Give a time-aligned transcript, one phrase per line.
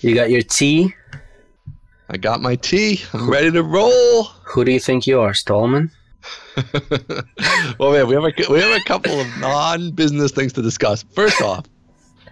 [0.00, 0.94] You got your tea.
[2.08, 3.00] I got my tea.
[3.12, 4.24] I'm ready to roll.
[4.44, 5.90] Who do you think you are, Stallman?
[7.78, 11.04] well, man, we have a we have a couple of non-business things to discuss.
[11.14, 11.66] First off,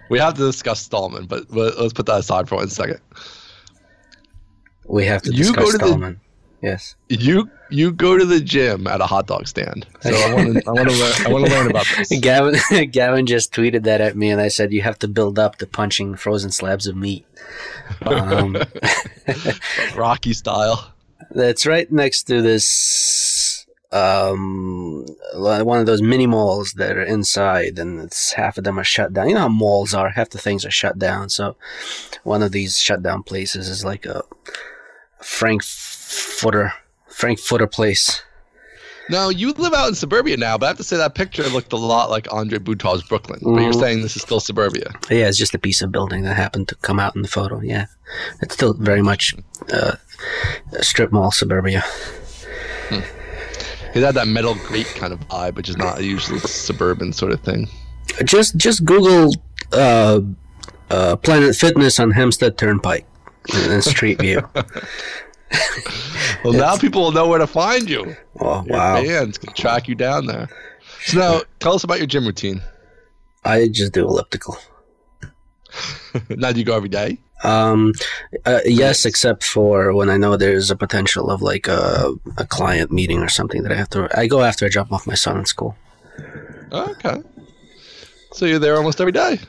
[0.09, 2.99] we have to discuss Stallman, but, let's put that aside for one second.
[4.85, 6.19] We have to You discuss go to the- Stallman.
[6.61, 6.95] Yes.
[7.07, 9.85] You you go to the gym at a hot dog stand.
[10.01, 12.19] So I want to I want to learn I want to learn about this.
[12.21, 12.55] Gavin
[12.91, 15.67] Gavin just tweeted that at me, and I said you have to build up to
[15.67, 17.25] punching frozen slabs of meat.
[18.01, 18.57] Um,
[19.95, 20.93] Rocky style.
[21.31, 28.01] that's right next to this um one of those mini malls that are inside and
[28.01, 30.65] it's half of them are shut down you know how malls are half the things
[30.65, 31.55] are shut down so
[32.23, 34.23] one of these shut down places is like a
[36.07, 36.73] frankfurter
[37.09, 38.21] frankfurter place
[39.09, 41.71] Now you live out in suburbia now, but I have to say that picture looked
[41.73, 43.39] a lot like Andrey Butov's Brooklyn.
[43.41, 43.79] But you're Mhm.
[43.79, 44.91] saying this is still suburbia.
[45.09, 47.59] yeah it's just a piece of building that happened to come out in the photo
[47.61, 47.85] yeah
[48.41, 49.33] it's still very much
[49.73, 49.93] uh,
[50.73, 51.83] a strip mall suburbia
[53.95, 57.31] It had that metal grate kind of vibe, which is not a usually suburban sort
[57.31, 57.67] of thing.
[58.25, 59.31] just just google
[59.73, 60.19] uh,
[60.91, 63.05] uh, planet fitness on hempstead turnpike
[63.53, 64.41] and street view
[66.43, 68.15] Well, now people will know where to find you.
[68.39, 70.47] oh Your wow fans can track you down there.
[71.05, 72.61] So now, tell us about your gym routine.
[73.43, 74.57] i just do elliptical
[76.29, 77.17] now, do you go every day?
[77.43, 77.93] Um,
[78.45, 82.91] uh, yes, except for when I know there's a potential of like a, a client
[82.91, 84.09] meeting or something that I have to.
[84.17, 85.75] I go after I drop off my son in school.
[86.71, 87.21] Okay.
[88.33, 89.39] So you're there almost every day.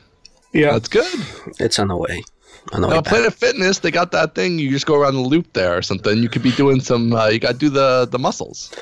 [0.52, 1.12] Yeah, That's good.
[1.58, 2.24] it's on the way.
[2.73, 3.03] On way Now.
[3.03, 4.59] Planet Fitness, they got that thing.
[4.59, 6.23] You just go around the loop there or something.
[6.23, 7.12] You could be doing some.
[7.12, 8.75] Uh, you got to do the the muscles.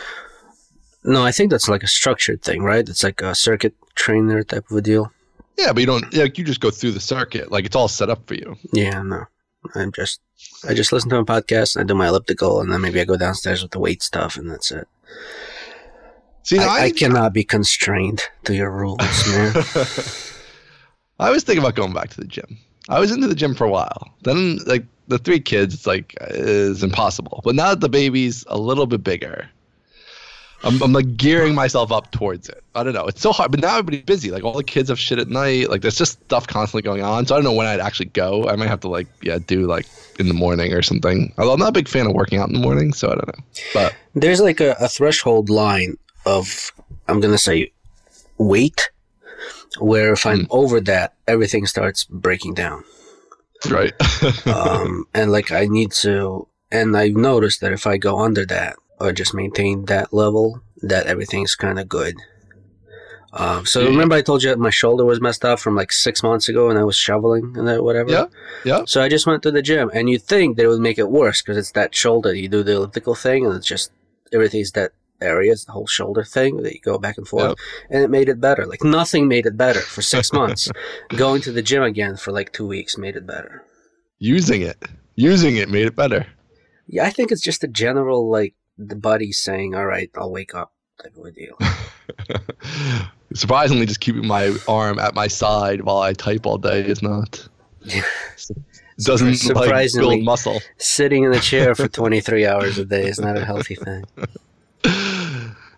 [1.04, 2.88] No, I think that's like a structured thing, right?
[2.88, 5.12] It's like a circuit trainer type of a deal.
[5.56, 6.12] Yeah, but you don't.
[6.12, 7.52] Yeah, you just go through the circuit.
[7.52, 8.56] Like it's all set up for you.
[8.72, 9.24] Yeah, no,
[9.74, 10.20] I'm just
[10.68, 13.04] I just listen to a podcast and I do my elliptical, and then maybe I
[13.04, 14.88] go downstairs with the weight stuff, and that's it.
[16.42, 18.98] See, now I, I cannot be constrained to your rules,
[19.28, 19.54] man.
[21.18, 22.58] I was thinking about going back to the gym.
[22.88, 24.10] I was into the gym for a while.
[24.22, 27.40] Then, like the three kids, it's like is impossible.
[27.44, 29.48] But now that the baby's a little bit bigger,
[30.62, 32.62] I'm, I'm like gearing myself up towards it.
[32.74, 33.06] I don't know.
[33.06, 33.50] It's so hard.
[33.50, 34.30] But now everybody's busy.
[34.30, 35.70] Like all the kids have shit at night.
[35.70, 37.26] Like there's just stuff constantly going on.
[37.26, 38.48] So I don't know when I'd actually go.
[38.48, 39.86] I might have to like yeah do like
[40.18, 41.32] in the morning or something.
[41.38, 43.28] Although I'm not a big fan of working out in the morning, so I don't
[43.28, 43.44] know.
[43.74, 46.72] But There's like a, a threshold line of
[47.08, 47.72] I'm gonna say
[48.38, 48.90] weight,
[49.78, 52.84] where if I'm over that, everything starts breaking down.
[53.70, 53.92] right.
[54.46, 58.76] um, and like I need to, and I've noticed that if I go under that
[59.00, 62.16] or just maintain that level, that everything's kind of good.
[63.32, 63.88] Um, so Yeah.
[63.88, 66.70] remember I told you that my shoulder was messed up from like six months ago,
[66.70, 68.10] and I was shoveling and that whatever.
[68.10, 68.26] Yeah,
[68.64, 68.82] yeah.
[68.86, 71.10] So I just went to the gym, and you'd think that it would make it
[71.10, 72.32] worse because it's that shoulder.
[72.34, 73.90] You do the elliptical thing, and it's just
[74.32, 77.58] everything's that area, it's the whole shoulder thing that you go back and forth, Yep.
[77.90, 78.66] and it made it better.
[78.66, 80.70] Like nothing made it better for six months.
[81.16, 83.64] Going to the gym again for like two weeks made it better.
[84.18, 84.82] Using it,
[85.14, 86.26] using it made it better.
[86.86, 90.54] Yeah, I think it's just a general like the body saying, "All right, I'll wake
[90.54, 90.72] up."
[91.02, 91.58] Type of a deal.
[93.34, 97.46] Surprisingly, just keeping my arm at my side while I type all day is not.
[98.98, 100.60] Doesn't like Surprisingly- build muscle.
[100.78, 104.04] Sitting in the chair for 23 hours a day is not a healthy thing.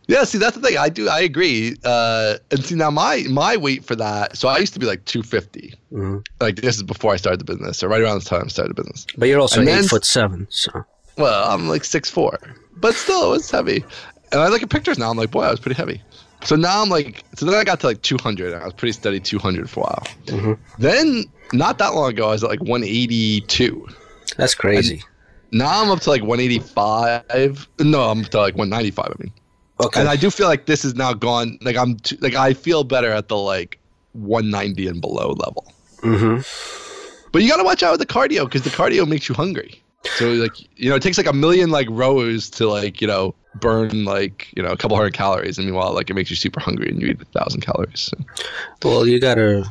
[0.08, 0.76] Yeah, see that's the thing.
[0.78, 1.08] I do.
[1.08, 1.76] I agree.
[1.84, 4.36] Uh, and see now my my weight for that.
[4.36, 5.74] So I used to be like 250.
[5.90, 8.48] hmm Like this is before I started the business, or right around the time I
[8.48, 9.06] started the business.
[9.16, 10.84] But you're also And eight then- foot seven, so
[11.18, 12.38] Well, I'm like six four,
[12.76, 13.84] but still, it's heavy.
[14.32, 15.10] And I look at pictures now.
[15.10, 16.00] I'm like, boy, I was pretty heavy.
[16.44, 18.54] So now I'm like, so then I got to like 200.
[18.54, 20.06] I was pretty steady 200 for a while.
[20.26, 20.58] Mhm.
[20.78, 23.86] Then not that long ago, I was at like 182.
[24.36, 25.02] that's crazy.
[25.50, 27.68] Now I'm up to like 185.
[27.80, 29.06] No, I'm up to like 195.
[29.06, 29.32] I mean,
[29.80, 30.00] Okay.
[30.00, 31.58] and I do feel like this is now gone.
[31.62, 33.78] Like I'm too, like I feel better at the like
[34.12, 35.72] 190 and below level.
[36.00, 36.38] hmm
[37.32, 39.82] But you got to watch out with the cardio because the cardio makes you hungry.
[40.16, 43.34] So like you know, it takes like a million like rows to like you know
[43.56, 46.60] burn like you know a couple hundred calories, and meanwhile like it makes you super
[46.60, 48.00] hungry and you eat a thousand calories.
[48.00, 48.16] So.
[48.84, 49.64] Well, you gotta.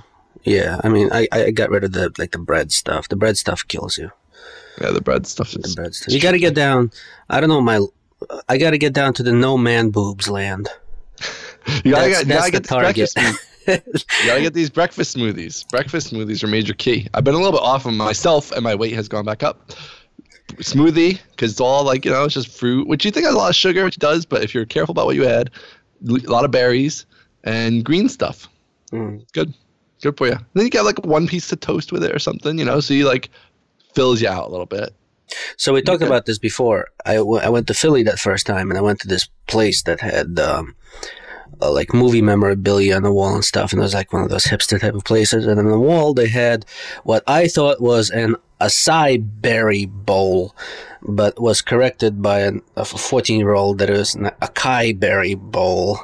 [0.44, 3.09] Yeah, I mean, I, I got rid of the like the bread stuff.
[3.09, 4.12] The bread stuff kills you.
[4.80, 5.75] Yeah, the bread stuff The is.
[5.75, 6.13] bread stuff.
[6.13, 6.92] You gotta get down.
[7.30, 7.80] I don't know my.
[8.50, 10.69] I gotta get down to the no man boobs land.
[11.84, 13.14] You gotta, That's- get, you that's gotta the get target.
[14.22, 15.68] you gotta get these breakfast smoothies.
[15.69, 17.08] Breakfast smoothies are major key.
[17.14, 19.72] I've been a little bit off of myself, and my weight has gone back up.
[20.54, 23.38] Smoothie, because it's all like you know, it's just fruit, which you think has a
[23.38, 25.50] lot of sugar, which it does, but if you're careful about what you add,
[26.08, 27.06] a lot of berries
[27.44, 28.48] and green stuff.
[28.94, 29.30] Mm.
[29.34, 29.54] Good,
[30.02, 30.38] good for you.
[30.54, 32.80] then you get like one piece of toast with it or something, you know.
[32.80, 33.30] So you like
[33.94, 34.94] fills you out a little bit.
[35.57, 36.88] So we talked about this before.
[37.06, 39.83] I, w- I went to Philly that first time, and I went to this place
[39.83, 40.75] that had um,
[41.62, 44.29] uh, like movie memorabilia on the wall and stuff, and it was like one of
[44.29, 45.45] those hipster type of places.
[45.45, 46.65] And on the wall, they had
[47.03, 50.56] what I thought was an acai berry bowl,
[51.01, 55.35] but was corrected by an, a fourteen year old that it was an acai berry
[55.35, 56.00] bowl,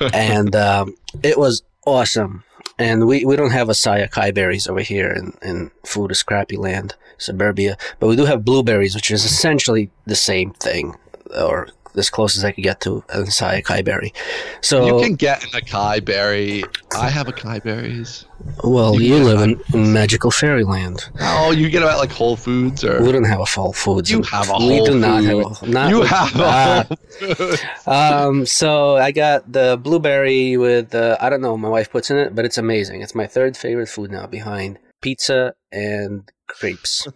[0.12, 2.44] and um, it was awesome.
[2.78, 6.56] And we, we don't have acai acai berries over here in, in food is crappy
[6.56, 7.76] land, suburbia.
[7.98, 10.96] But we do have blueberries, which is essentially the same thing,
[11.36, 14.12] or as close as I could get to an acai acai berry.
[14.60, 16.64] So, You can get an acai berry.
[16.96, 18.24] I have acai berries.
[18.64, 21.04] well, you you, live in, magical fairyland.
[21.20, 24.10] Oh, you get them at like Whole Foods or We don't have a Whole Foods.
[24.10, 27.56] you have a Whole we do not have a not you with- have a Whole
[27.94, 32.10] um, so I got the blueberry with uh, I don't know what my wife puts
[32.10, 33.02] in it, but it's amazing.
[33.02, 37.06] It's my third favorite food now, behind pizza and crepes.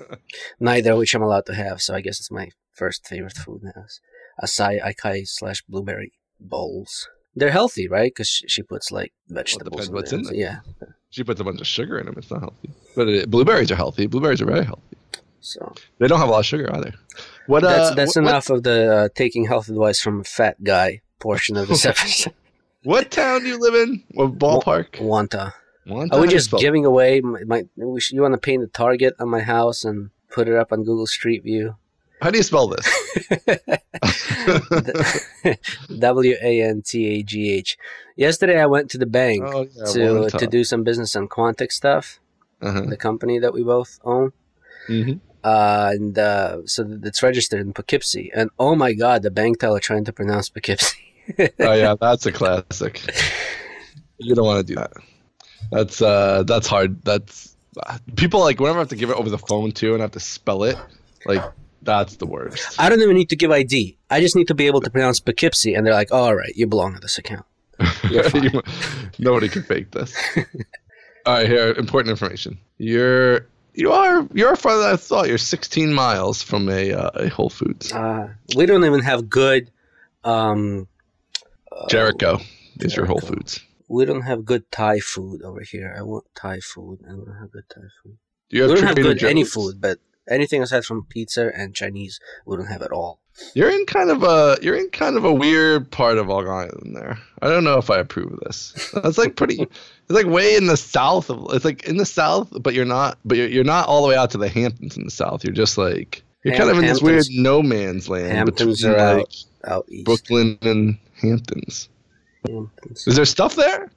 [0.60, 3.62] Neither of which I'm allowed to have, so I guess it's my first favorite food
[3.62, 3.84] now.
[4.42, 7.08] Acai acai slash blueberry bowls.
[7.34, 8.10] They're healthy, right?
[8.10, 9.70] Because she, puts like vegetables.
[9.88, 10.34] depends what's in them.
[10.34, 10.60] Yeah.
[11.10, 12.14] She puts a bunch of sugar in them.
[12.16, 12.70] It's not healthy.
[12.94, 14.06] But it, blueberries are healthy.
[14.06, 14.96] Blueberries are very healthy.
[15.40, 16.94] So They don't have a lot of sugar either.
[17.46, 17.62] What?
[17.62, 21.02] that's uh, that's what, enough of the uh, taking health advice from a fat guy
[21.20, 22.32] portion of this episode.
[22.82, 24.02] What town do you live in?
[24.12, 24.92] What ballpark?
[24.98, 25.52] Wantagh.
[25.84, 27.42] One Are we just spelled- giving away my?
[27.44, 27.64] my
[27.98, 30.82] should, you want to paint a target on my house and put it up on
[30.84, 31.76] Google Street View?
[32.22, 33.46] How do you spell this?
[35.98, 37.78] W a n t a g h.
[38.16, 41.72] Yesterday, I went to the bank oh, yeah, to to do some business on Quantic
[41.72, 42.18] stuff,
[42.62, 42.82] Uh-huh.
[42.88, 44.32] the company that we both own.
[44.88, 45.20] Mhm.
[45.44, 48.32] Uh, and uh, so it's registered in Poughkeepsie.
[48.34, 50.96] And oh my God, the bank teller trying to pronounce Poughkeepsie.
[51.60, 53.02] oh yeah, that's a classic.
[54.18, 54.92] You don't want to do that.
[55.70, 57.04] That's uh, that's hard.
[57.04, 57.54] That's
[58.16, 60.12] people like whenever I have to give it over the phone too, and I have
[60.12, 60.76] to spell it.
[61.26, 61.42] Like
[61.86, 62.78] that's the worst.
[62.78, 63.96] I don't even need to give ID.
[64.10, 66.52] I just need to be able to pronounce Poughkeepsie, and they're like, oh, "All right,
[66.54, 67.46] you belong to this account."
[68.10, 68.44] You're fine.
[68.44, 68.62] You-
[69.18, 70.14] Nobody can fake this.
[71.24, 72.58] All right, here important information.
[72.78, 75.28] You're you are you're farther than I thought.
[75.28, 77.92] You're 16 miles from a uh, a Whole Foods.
[77.92, 79.70] Uh, we don't even have good.
[80.24, 80.88] Um,
[81.72, 82.40] uh, Jericho
[82.80, 83.60] is your Whole Foods.
[83.88, 85.94] we don't have good Thai food over here.
[85.98, 88.16] I want Thai food, we don't have good Thai food.
[88.48, 89.98] Do you have we don't have good any food, but
[90.28, 93.20] anything aside from pizza and Chinese, we don't have at all.
[93.54, 97.18] You're in kind of a you're in kind of a weird part of Island there.
[97.42, 98.90] I don't know if I approve of this.
[98.94, 99.60] That's like pretty.
[99.60, 99.70] It's
[100.08, 101.46] like way in the south of.
[101.52, 103.18] It's like in the south, but you're not.
[103.26, 105.44] But you're, you're not all the way out to the Hamptons in the south.
[105.44, 108.98] You're just like you're Ham- kind of in this weird no man's land Hamptons between
[108.98, 109.26] are like
[109.64, 110.04] out, out east.
[110.06, 111.90] Brooklyn and Hamptons.
[112.48, 113.06] Hamptons.
[113.06, 113.90] Is there stuff there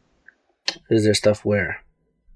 [0.89, 1.81] Is there stuff where?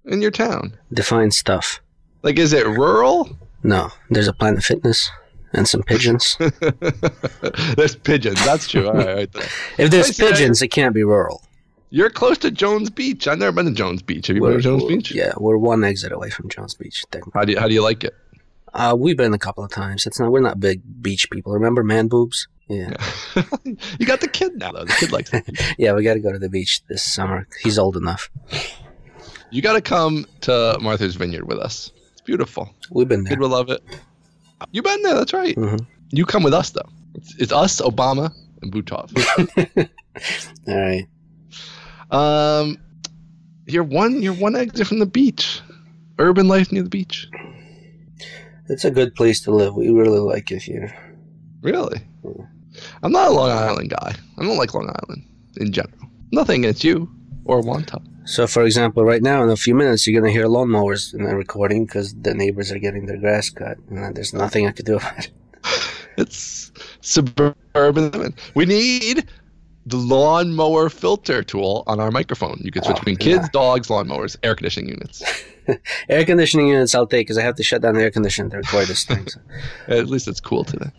[0.06, 0.78] in your town?
[0.94, 1.82] Define stuff.
[2.22, 3.38] Like, is it rural?
[3.64, 5.10] No, there's a Planet Fitness
[5.54, 6.36] and some pigeons.
[7.78, 8.44] There's pigeons.
[8.44, 8.88] That's true.
[8.88, 9.48] All right, right there.
[9.78, 11.44] if there's see, pigeons, it can't be rural.
[11.92, 13.28] You're close to Jones Beach.
[13.28, 14.28] I've never been to Jones Beach.
[14.28, 15.12] Have you been We're- to Jones Beach?
[15.12, 17.04] Yeah, we're one exit away from Jones Beach.
[17.34, 18.16] How do you How do you like it?
[18.74, 20.08] Uh, we've been a couple of times.
[20.08, 20.32] It's not.
[20.32, 21.54] We're not big beach people.
[21.54, 22.48] Remember man boobs?
[22.68, 22.90] Yeah,
[24.00, 24.86] you got the kid now, though.
[24.86, 25.44] The kid likes it.
[25.78, 25.94] yeah.
[25.94, 27.48] We got to go to the beach this summer.
[27.62, 28.32] He's old enough.
[29.52, 31.92] You got to come to Martha's Vineyard with us.
[32.26, 32.74] Beautiful.
[32.92, 33.32] We've been there.
[33.32, 33.82] Kid will love it.
[34.72, 35.16] You've been there?
[35.16, 35.56] That's right.
[35.56, 35.86] Mhm.
[36.12, 36.88] You come with us though.
[37.16, 39.12] It's, it's us, Obama, and Butov.
[40.68, 41.08] All right.
[42.12, 42.78] um,
[43.66, 44.22] you're one.
[44.22, 45.62] You're one exit from the beach.
[46.20, 47.28] Urban life near the beach.
[48.70, 49.76] It's a good place to live.
[49.76, 50.96] We really like it here.
[51.62, 52.00] Really?
[52.24, 52.48] Mm.
[53.04, 54.16] I'm not a Long Island guy.
[54.38, 55.28] I don't like Long Island
[55.58, 56.08] in general.
[56.32, 57.10] Nothing against you
[57.46, 58.04] or Wantagh.
[58.26, 61.36] So, for example, right now in a few minutes, you're gonna hear lawnmowers in the
[61.36, 64.96] recording because the neighbors are getting their grass cut, and there's nothing I could do
[64.98, 65.32] about it.
[66.16, 66.72] It's
[67.02, 68.36] suburban.
[68.54, 69.26] We need
[69.86, 72.60] the lawnmower filter tool on our microphone.
[72.64, 73.38] You can switch Oh, between yeah.
[73.38, 75.24] kids, dogs, lawnmowers, air conditioning units.
[76.10, 78.58] Air conditioning units, I'll take because I have to shut down the air conditioner to
[78.58, 79.26] record this thing.
[79.30, 79.40] So,
[79.88, 80.92] At least it's cool today.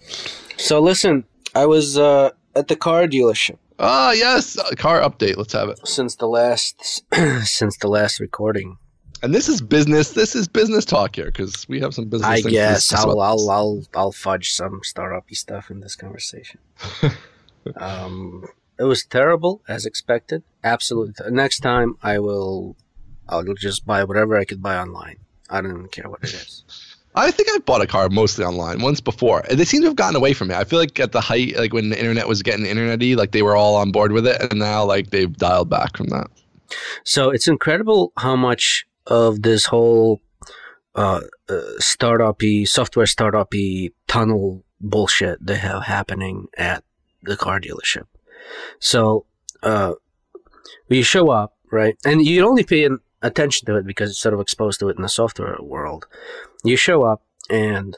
[0.57, 1.25] so listen,
[1.55, 5.37] I was uh, at the car dealership Ah, yes, uh, car update.
[5.37, 5.87] Let's have it.
[5.87, 7.02] since the last
[7.43, 8.78] since the last recording.
[9.23, 10.11] And this is business.
[10.11, 12.45] This is business talk here because we have some business.
[12.47, 13.50] I guess I'll I'll.
[13.50, 16.61] I'll I'll fudge some startup-y stuff in this conversation.
[17.76, 18.45] um,
[18.78, 20.43] it was terrible as expected.
[20.62, 21.31] Absolutely.
[21.31, 22.76] Next time I will
[23.28, 25.16] I'll just buy whatever I could buy online.
[25.50, 26.64] I don't even care what it is.
[27.14, 29.44] I think I've bought a car mostly online once before.
[29.49, 30.56] They seem to have gotten away from it.
[30.56, 33.42] I feel like at the height, like when the internet was getting internety, like they
[33.42, 36.26] were all on board with it, and now like they've dialed back from that.
[37.04, 40.21] So it's incredible how much of this whole
[40.94, 46.85] uh, uh startup-y, software startup-y tunnel bullshit they have happening at
[47.23, 48.06] the car dealership.
[48.78, 49.26] So,
[49.62, 49.94] uh,
[50.88, 51.97] you show up, right?
[52.04, 52.88] And you only pay
[53.25, 56.07] attention to it because it's sort of exposed to it in the software world.
[56.62, 57.97] You show up and,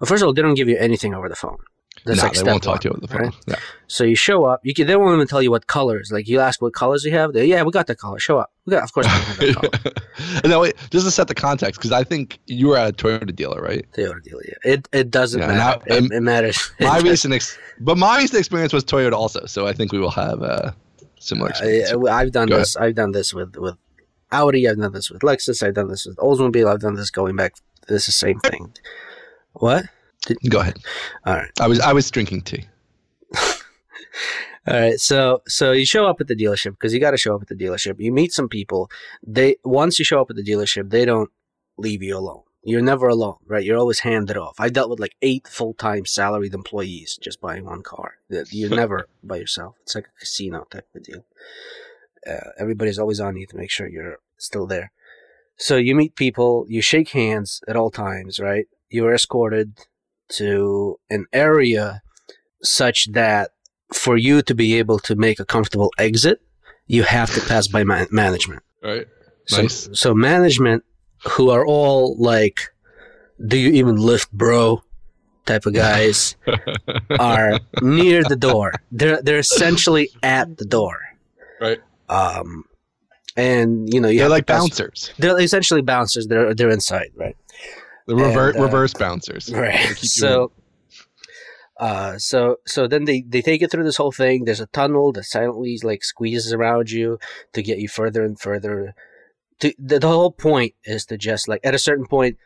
[0.00, 1.58] well, first of all, they don't give you anything over the phone.
[2.04, 3.20] That's no, like they won't talk to you over the phone.
[3.20, 3.34] Right?
[3.46, 3.56] Yeah.
[3.86, 4.60] So you show up.
[4.64, 6.10] You can, they won't even tell you what colors.
[6.10, 7.32] Like you ask what colors you have.
[7.32, 8.18] They, yeah, we got the color.
[8.18, 8.50] Show up.
[8.64, 10.40] We got, of course, we have that color.
[10.48, 10.74] no, wait.
[10.90, 13.86] Just to set the context, because I think you were at a Toyota dealer, right?
[13.92, 14.42] Toyota dealer.
[14.46, 14.72] Yeah.
[14.72, 15.82] It it doesn't yeah, matter.
[15.90, 16.72] I, it, it, matters.
[16.80, 19.46] My recent, ex- but my recent experience was Toyota also.
[19.46, 20.74] So I think we will have a
[21.20, 21.92] similar experience.
[21.92, 22.74] Uh, I've done Go this.
[22.74, 22.88] Ahead.
[22.88, 23.76] I've done this with with
[24.32, 24.68] Audi.
[24.68, 25.62] I've done this with Lexus.
[25.62, 26.72] I've done this with Oldsmobile.
[26.72, 27.54] I've done this going back.
[27.88, 28.72] This is the same thing.
[29.54, 29.86] What?
[30.26, 30.78] Did, Go ahead.
[31.26, 31.50] All right.
[31.60, 32.66] I was I was drinking tea.
[34.64, 37.34] All right, so so you show up at the dealership because you got to show
[37.34, 37.96] up at the dealership.
[37.98, 38.88] You meet some people.
[39.26, 41.30] They once you show up at the dealership, they don't
[41.78, 42.42] leave you alone.
[42.62, 43.64] You're never alone, right?
[43.64, 44.54] You're always handed off.
[44.60, 48.18] I dealt with like eight full time salaried employees just buying one car.
[48.28, 49.74] You're never by yourself.
[49.82, 51.24] It's like a casino type of deal.
[52.28, 54.92] Uh, everybody's always on you to make sure you're still there.
[55.56, 58.66] So you meet people, you shake hands at all times, right?
[58.88, 59.78] You're escorted
[60.30, 62.02] to an area
[62.62, 63.50] such that
[63.92, 66.40] for you to be able to make a comfortable exit,
[66.86, 68.62] you have to pass by man- management.
[68.82, 69.06] Right.
[69.50, 69.84] Nice.
[69.84, 70.84] So, so management,
[71.30, 72.72] who are all like,
[73.44, 74.82] "Do you even lift, bro?"
[75.46, 76.36] type of guys,
[77.18, 78.72] are near the door.
[78.90, 80.98] They're they're essentially at the door.
[81.60, 81.80] Right.
[82.12, 82.64] Um,
[83.36, 85.12] and you know you they're like bouncers.
[85.18, 86.26] They're essentially bouncers.
[86.26, 87.36] They're they're inside, right?
[88.06, 89.52] The reverse uh, reverse bouncers.
[89.52, 89.96] Right.
[89.96, 90.52] So
[91.78, 94.44] uh, so so then they, they take you through this whole thing.
[94.44, 97.18] There's a tunnel that silently like squeezes around you
[97.54, 98.94] to get you further and further.
[99.60, 102.36] To, the, the whole point is to just like at a certain point,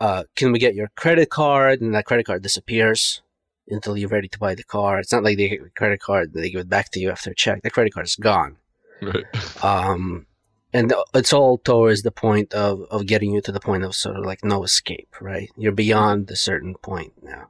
[0.00, 1.80] uh, can we get your credit card?
[1.80, 3.22] And that credit card disappears
[3.68, 4.98] until you're ready to buy the car.
[4.98, 7.30] It's not like they get credit card and they give it back to you after
[7.30, 7.62] a check.
[7.62, 8.56] The credit card is gone.
[9.02, 9.24] Right.
[9.62, 10.26] Um,
[10.72, 14.16] and it's all towards the point of, of getting you to the point of sort
[14.16, 15.50] of like no escape, right?
[15.56, 17.48] You're beyond a certain point now.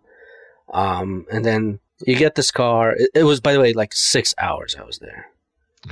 [0.72, 2.92] Um, and then you get this car.
[2.92, 5.28] It, it, was, by the way, like six hours I was there.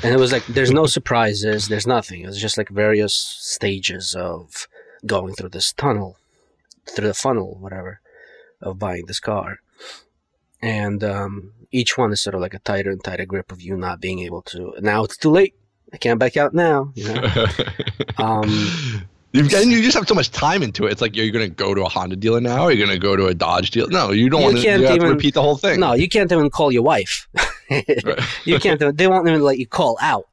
[0.03, 2.23] And it was like, there's no surprises, there's nothing.
[2.23, 4.67] It was just like various stages of
[5.07, 6.17] going through this tunnel,
[6.87, 8.01] through the funnel, whatever,
[8.61, 9.61] of buying this car.
[10.61, 13.77] And um, each one is sort of like a tighter and tighter grip of you
[13.77, 14.75] not being able to.
[14.81, 15.55] Now it's too late.
[15.93, 16.93] I can't back out now.
[16.95, 17.47] You know?
[18.19, 20.93] um, and you just have so much time into it.
[20.93, 23.03] It's like you're going to go to a Honda dealer now, or you're going to
[23.03, 23.89] go to a Dodge dealer.
[23.89, 24.63] No, you don't want to.
[24.63, 25.79] You have even, to repeat the whole thing.
[25.79, 27.29] No, you can't even call your wife.
[28.45, 28.97] you can't.
[28.97, 30.27] They won't even let you call out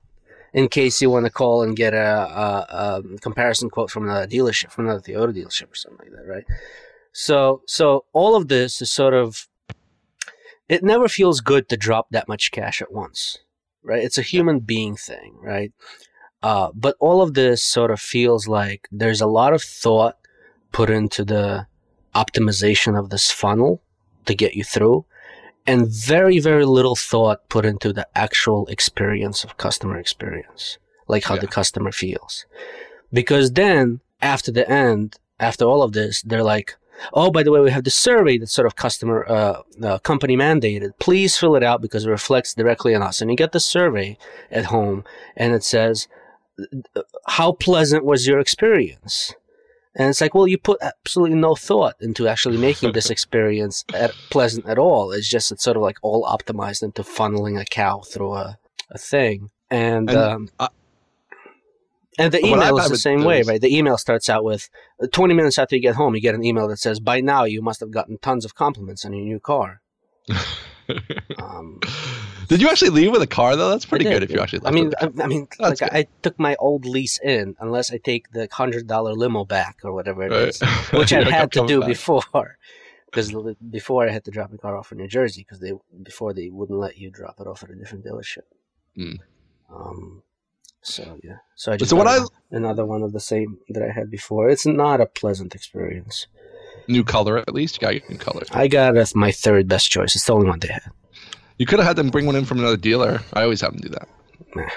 [0.53, 4.25] in case you want to call and get a, a, a comparison quote from another
[4.25, 6.45] dealership, from another Toyota dealership or something like that, right?
[7.11, 9.47] So, so all of this is sort of.
[10.69, 13.37] It never feels good to drop that much cash at once,
[13.83, 14.03] right?
[14.03, 15.71] It's a human being thing, right?
[16.43, 20.17] Uh, but all of this sort of feels like there's a lot of thought
[20.71, 21.67] put into the
[22.13, 23.81] optimization of this funnel
[24.25, 25.05] to get you through,
[25.65, 31.35] and very, very little thought put into the actual experience of customer experience, like how
[31.35, 31.41] yeah.
[31.41, 32.45] the customer feels.
[33.11, 36.75] Because then, after the end, after all of this, they're like,
[37.13, 40.35] oh, by the way, we have the survey that's sort of customer, uh, uh, company
[40.35, 40.91] mandated.
[40.99, 43.21] Please fill it out because it reflects directly on us.
[43.21, 44.17] And you get the survey
[44.51, 45.03] at home
[45.35, 46.07] and it says,
[47.27, 49.33] how pleasant was your experience?
[49.95, 54.11] And it's like, well, you put absolutely no thought into actually making this experience at,
[54.29, 55.11] pleasant at all.
[55.11, 58.59] It's just it's sort of like all optimized into funneling a cow through a,
[58.91, 59.49] a thing.
[59.69, 60.67] And and, um, uh,
[62.17, 63.61] and the email is the same way, right?
[63.61, 64.69] The email starts out with
[65.11, 67.61] 20 minutes after you get home, you get an email that says, by now you
[67.61, 69.81] must have gotten tons of compliments on your new car.
[71.37, 71.79] um,
[72.47, 73.69] did you actually leave with a car though?
[73.69, 74.65] That's pretty did, good if you actually.
[74.65, 75.89] I mean, I, I, mean, like good.
[75.91, 79.93] I took my old lease in, unless I take the hundred dollar limo back or
[79.93, 80.47] whatever it right.
[80.49, 80.61] is,
[80.93, 81.89] which I had to do back.
[81.89, 82.57] before.
[83.05, 83.31] Because
[83.69, 85.71] before I had to drop my car off in New Jersey because they
[86.03, 88.43] before they wouldn't let you drop it off at a different dealership.
[88.97, 89.19] Mm.
[89.73, 90.23] Um,
[90.81, 92.19] so yeah, so I just so what I
[92.51, 94.49] another one of the same that I had before.
[94.49, 96.27] It's not a pleasant experience.
[96.87, 97.81] New color, at least.
[97.81, 98.43] You got new color.
[98.51, 100.15] I got uh, my third best choice.
[100.15, 100.83] It's the only one they had.
[101.57, 103.19] You could have had them bring one in from another dealer.
[103.33, 104.07] I always have them do that.
[104.55, 104.69] Nah.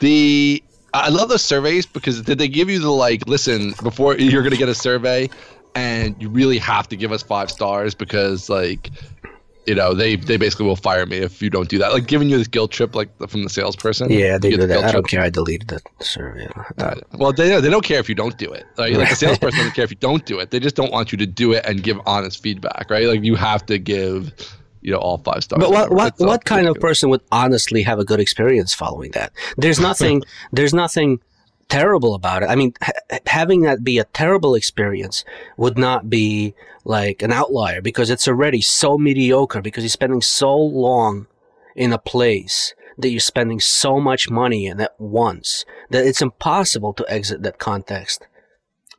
[0.00, 0.62] The
[0.94, 4.56] I love those surveys because did they give you the like listen before you're gonna
[4.56, 5.30] get a survey
[5.74, 8.90] and you really have to give us five stars because like
[9.66, 11.92] you know, they they basically will fire me if you don't do that.
[11.92, 14.10] Like giving you this guilt trip, like from the salesperson.
[14.10, 14.78] Yeah, they do the that.
[14.78, 15.06] I don't trip.
[15.06, 15.22] care.
[15.22, 16.48] I deleted the survey.
[16.78, 18.64] Uh, well, they they don't care if you don't do it.
[18.76, 20.50] Like, like the salesperson doesn't care if you don't do it.
[20.50, 23.06] They just don't want you to do it and give honest feedback, right?
[23.06, 24.32] Like you have to give,
[24.80, 25.60] you know, all five stars.
[25.60, 29.32] But what what what kind of person would honestly have a good experience following that?
[29.56, 31.20] There's nothing there's nothing
[31.72, 32.46] terrible about it.
[32.46, 35.24] I mean, ha- having that be a terrible experience
[35.56, 40.56] would not be like an outlier because it's already so mediocre because you're spending so
[40.56, 41.26] long
[41.74, 46.92] in a place that you're spending so much money in at once that it's impossible
[46.92, 48.26] to exit that context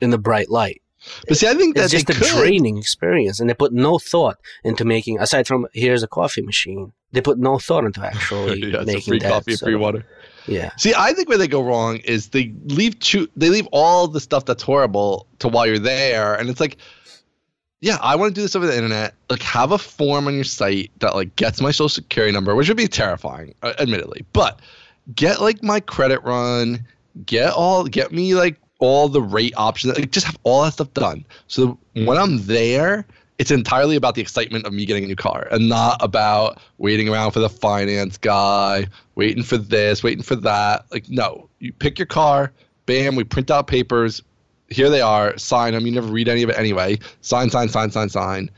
[0.01, 0.81] in the bright light.
[1.27, 2.27] But see, I think that's just a could.
[2.27, 5.19] draining experience, and they put no thought into making.
[5.19, 9.19] Aside from here's a coffee machine, they put no thought into actually yeah, making free
[9.19, 9.29] that.
[9.29, 10.05] coffee, so- free water.
[10.47, 14.07] Yeah, See, I think where they go wrong is they leave cho- they leave all
[14.07, 16.77] the stuff that's horrible to while you're there, and it's like,
[17.81, 19.13] yeah, I want to do this over the internet.
[19.29, 22.67] Like, have a form on your site that like gets my social security number, which
[22.67, 24.59] would be terrifying, uh, admittedly, but
[25.15, 26.85] get like my credit run,
[27.25, 30.93] get all, get me like all the rate options, like just have all that stuff
[30.93, 31.25] done.
[31.47, 33.05] So when I'm there.
[33.39, 37.09] It's entirely about the excitement of me getting a new car and not about waiting
[37.09, 40.85] around for the finance guy, waiting for this, waiting for that.
[40.91, 42.51] Like, no, you pick your car,
[42.85, 44.21] bam, we print out papers.
[44.69, 45.85] Here they are, sign them.
[45.85, 46.99] You never read any of it anyway.
[47.21, 48.49] Sign, sign, sign, sign, sign.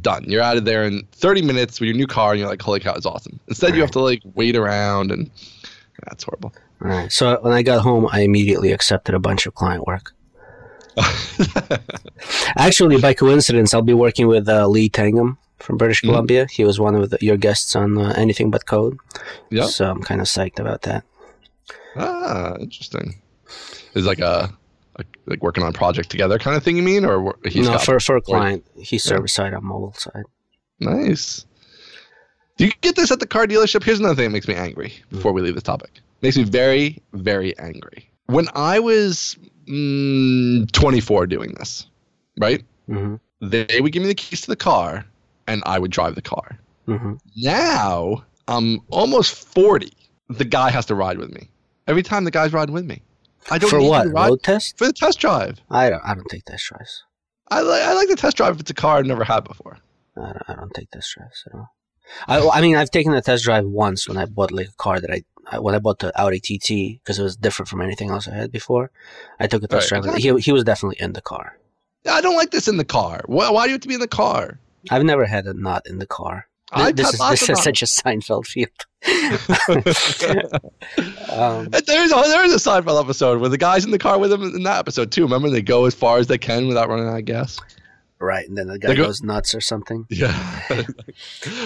[0.00, 0.24] Done.
[0.26, 2.80] You're out of there in 30 minutes with your new car, and you're like, holy
[2.80, 3.40] cow, it's awesome.
[3.48, 5.30] Instead, you have to like wait around, and
[6.04, 6.52] that's horrible.
[6.82, 7.10] all right.
[7.10, 10.12] So when I got home, I immediately accepted a bunch of client work.
[12.56, 16.08] Actually, by coincidence, I'll be working with uh, Lee Tangham from British Mhm.
[16.08, 16.46] Columbia.
[16.50, 18.98] He was one of the, your guests on uh, Anything But Code.
[19.50, 19.66] Yep.
[19.68, 21.04] So I'm kind of psyched about that.
[21.96, 23.20] ah, interesting.
[23.94, 24.50] Is like a,
[24.96, 26.76] a like working on a project together kind of thing.
[26.76, 30.24] You mean, or he's no, for for a client, he's server side, on mobile side.
[30.80, 31.46] Nice.
[32.58, 33.82] Do you get this at the car dealership?
[33.84, 36.00] Here's another thing that makes me angry before we leave this topic.
[36.22, 38.10] Makes me very, very angry.
[38.26, 39.36] When I was
[39.68, 41.86] mm, 24 doing this,
[42.38, 42.64] right?
[42.86, 45.04] hmm They would give me the keys to the car
[45.46, 46.58] and I would drive the car.
[46.86, 49.92] hmm Now I'm almost 40.
[50.28, 51.48] The guy has to ride with me.
[51.86, 53.02] Every time the guy's riding with me.
[53.50, 54.04] I don't For need what?
[54.04, 54.76] to ride Road test?
[54.76, 55.60] for the test drive.
[55.70, 56.02] I don't.
[56.04, 57.04] I don't take test drives.
[57.48, 59.78] I like I like the test drive if it's a car I've never had before.
[60.16, 61.68] I don't, I don't take test drives at all.
[62.26, 65.00] I, I mean, I've taken a test drive once when I bought like a car
[65.00, 65.22] that I
[65.60, 68.50] when I bought the Audi TT because it was different from anything else I had
[68.52, 68.90] before.
[69.40, 70.16] I took a test Right, drive.
[70.16, 71.56] He he was definitely in the car.
[72.08, 73.22] I don't like this in the car.
[73.26, 74.58] Why, why do you have to be in the car?
[74.90, 76.46] I've never had a not in the car.
[76.74, 78.70] Th- I've this is this is such a Seinfeld field.
[81.30, 84.42] um, There's a, there's a Seinfeld episode where the guy's in the car with him
[84.42, 85.22] in that episode too.
[85.22, 87.58] Remember they go as far as they can without running out of gas.
[88.18, 90.06] right, and then the guy go- goes nuts or something.
[90.10, 90.62] Yeah,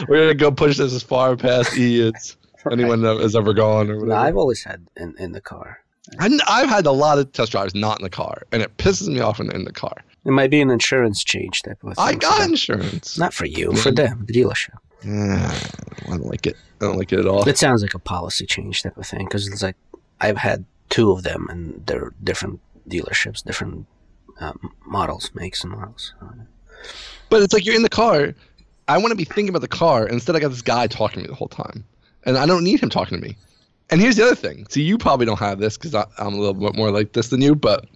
[0.08, 2.36] we're gonna go push this as far past E as
[2.70, 4.14] anyone that has ever gone or No.
[4.14, 5.80] I've always had in, in the car.
[6.18, 9.08] And I've had a lot of test drives not in the car, and it pisses
[9.08, 10.02] me off when in the car.
[10.24, 12.04] It might be an insurance change type of thing.
[12.04, 13.18] I got insurance.
[13.18, 14.76] Not for you, for them, the dealership.
[15.04, 16.56] I don't like it.
[16.80, 17.48] I don't like it at all.
[17.48, 19.76] It sounds like a policy change type of thing because it's like
[20.20, 23.86] I've had two of them and they're different dealerships, different
[24.40, 26.14] um, models, makes and models.
[27.28, 28.34] But it's like you're in the car.
[28.88, 30.06] I want to be thinking about the car.
[30.06, 31.84] Instead, I got this guy talking to me the whole time,
[32.24, 33.36] and I don't need him talking to me.
[33.90, 34.66] And here's the other thing.
[34.68, 37.42] See, you probably don't have this because I'm a little bit more like this than
[37.42, 37.86] you, but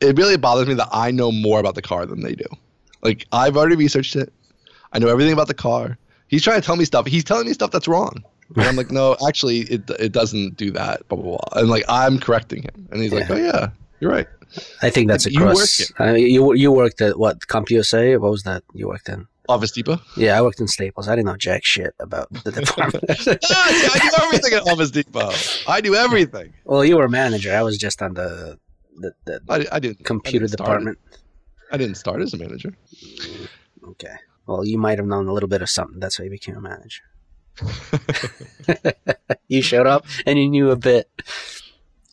[0.00, 2.44] it really bothers me that I know more about the car than they do.
[3.02, 4.32] Like I've already researched it.
[4.92, 5.96] I know everything about the car.
[6.28, 7.06] He's trying to tell me stuff.
[7.06, 8.22] He's telling me stuff that's wrong.
[8.56, 11.08] And I'm like, no, actually, it it doesn't do that.
[11.08, 11.60] Blah blah blah.
[11.60, 13.70] And like I'm correcting him, and he's like, oh yeah,
[14.00, 14.26] you're right.
[14.82, 15.92] I think that's You work across.
[16.00, 18.18] Uh, you you worked at what CompUSA?
[18.18, 19.26] What was that you worked in?
[19.48, 19.98] Office Depot.
[20.16, 21.08] Yeah, I worked in Staples.
[21.08, 23.04] I didn't know jack shit about the department.
[23.08, 25.30] ah, I do everything at Office Depot.
[25.66, 26.52] I do everything.
[26.64, 27.54] well, you were a manager.
[27.54, 28.58] I was just on the
[28.98, 29.98] the, the I, I didn't.
[30.00, 30.98] I computer didn't department.
[31.12, 31.18] it.
[31.72, 32.76] I didn't start as a manager.
[33.90, 34.14] Okay.
[34.46, 36.00] Well, you might have known a little bit of something.
[36.00, 37.02] That's why you became a manager.
[39.48, 41.08] you showed up and you knew a bit.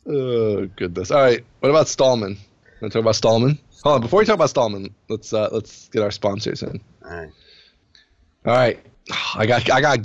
[0.08, 1.12] Oh goodness.
[1.12, 1.44] All right.
[1.60, 2.38] What about Stallman?
[2.82, 3.60] Want to talk about Stallman?
[3.84, 4.02] Hold on.
[4.02, 6.82] Before we talk about Stallman, let's uh, let's get our sponsors in.
[7.06, 7.32] All right.
[8.46, 8.80] All right.
[9.36, 10.00] I got I got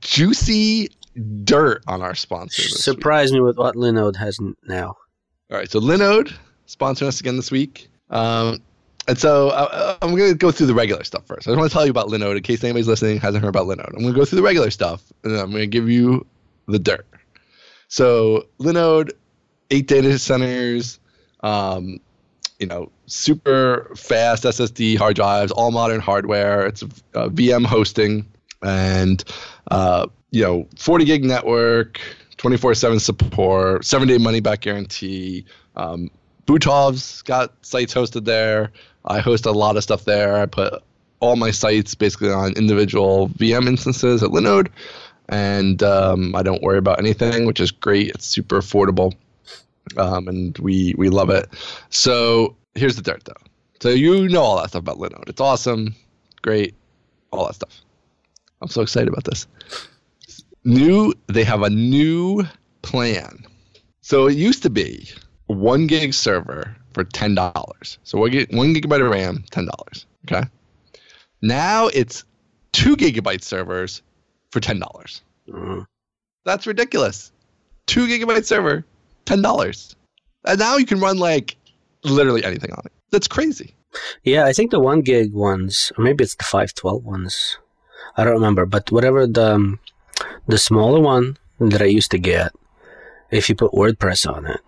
[0.00, 0.90] juicy
[1.44, 2.62] dirt on our sponsor.
[2.62, 2.82] This week.
[2.82, 4.96] Surprise me with what Linode has now.
[5.50, 6.32] All right, so Linode
[6.68, 7.88] sponsoring us again this week.
[8.10, 8.60] Um,
[9.08, 11.48] and so uh, I'm going to go through the regular stuff first.
[11.48, 13.66] I just want to tell you about Linode in case anybody's listening hasn't heard about
[13.66, 13.88] Linode.
[13.88, 16.24] I'm going to go through the regular stuff and I'm going to give you
[16.68, 17.06] the dirt.
[17.88, 19.10] So Linode,
[19.70, 21.00] eight data centers,
[21.40, 21.98] um,
[22.60, 26.66] you know, super fast SSD hard drives, all modern hardware.
[26.66, 28.26] It's uh, VM hosting
[28.62, 29.24] and
[29.70, 32.00] uh, you know, 40 gig network,
[32.36, 35.44] 24 7 support, seven day money back guarantee.
[35.76, 36.10] Um,
[36.46, 38.70] Butov's got sites hosted there.
[39.06, 40.36] I host a lot of stuff there.
[40.36, 40.82] I put
[41.20, 44.68] all my sites basically on individual VM instances at Linode,
[45.28, 48.10] and um, I don't worry about anything, which is great.
[48.10, 49.14] It's super affordable,
[49.96, 51.48] um, and we we love it.
[51.90, 53.32] So here's the dirt, though.
[53.80, 55.28] So you know all that stuff about Linode.
[55.28, 55.94] It's awesome,
[56.42, 56.74] great,
[57.30, 57.80] all that stuff.
[58.60, 59.46] I'm so excited about this.
[60.64, 62.44] New, they have a new
[62.82, 63.46] plan.
[64.02, 65.08] So it used to be
[65.46, 67.98] one gig server for ten dollars.
[68.04, 70.06] So one, gig, one gigabyte of RAM, ten dollars.
[70.26, 70.46] Okay.
[71.42, 72.24] Now it's
[72.72, 74.02] two gigabyte servers
[74.50, 75.22] for ten dollars.
[75.48, 75.82] Mm-hmm.
[76.44, 77.32] That's ridiculous.
[77.86, 78.84] Two gigabyte server,
[79.30, 79.78] ten dollars,
[80.44, 81.56] and now you can run like
[82.04, 82.92] literally anything on it.
[83.12, 83.74] That's crazy.
[84.32, 87.34] Yeah, I think the one gig ones, or maybe it's the five twelve ones.
[88.16, 89.78] I don't remember, but whatever the um,
[90.46, 92.52] the smaller one that I used to get,
[93.30, 94.60] if you put WordPress on it,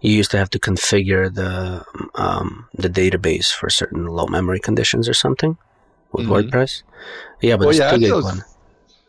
[0.00, 5.08] you used to have to configure the um, the database for certain low memory conditions
[5.08, 5.56] or something
[6.12, 6.32] with Mhm.
[6.32, 6.82] WordPress.
[7.40, 8.42] Yeah, but Well, it's yeah, two gig one.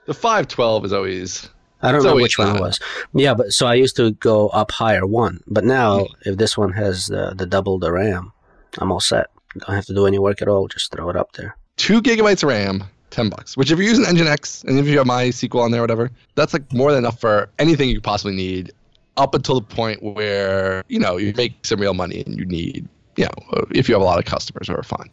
[0.05, 1.49] The five twelve is always
[1.81, 2.79] I don't know which one it was.
[3.13, 6.07] Yeah, but so I used to go up higher one, but now Mm.
[6.25, 8.31] if this one has the, the double the RAM,
[8.79, 9.27] I'm all set.
[9.59, 10.67] Don't have to do any work at all.
[10.67, 11.55] Just throw it up there.
[11.77, 13.55] two gigabytes of RAM, ten bucks.
[13.57, 16.71] Which if you're using Nginx and if you have MySQL on there, whatever, that's like
[16.73, 18.71] more than enough for anything you possibly need,
[19.17, 22.87] up until the point where you know you make some real money and you need,
[23.15, 25.09] you know, if you have a lot of customers, or fine.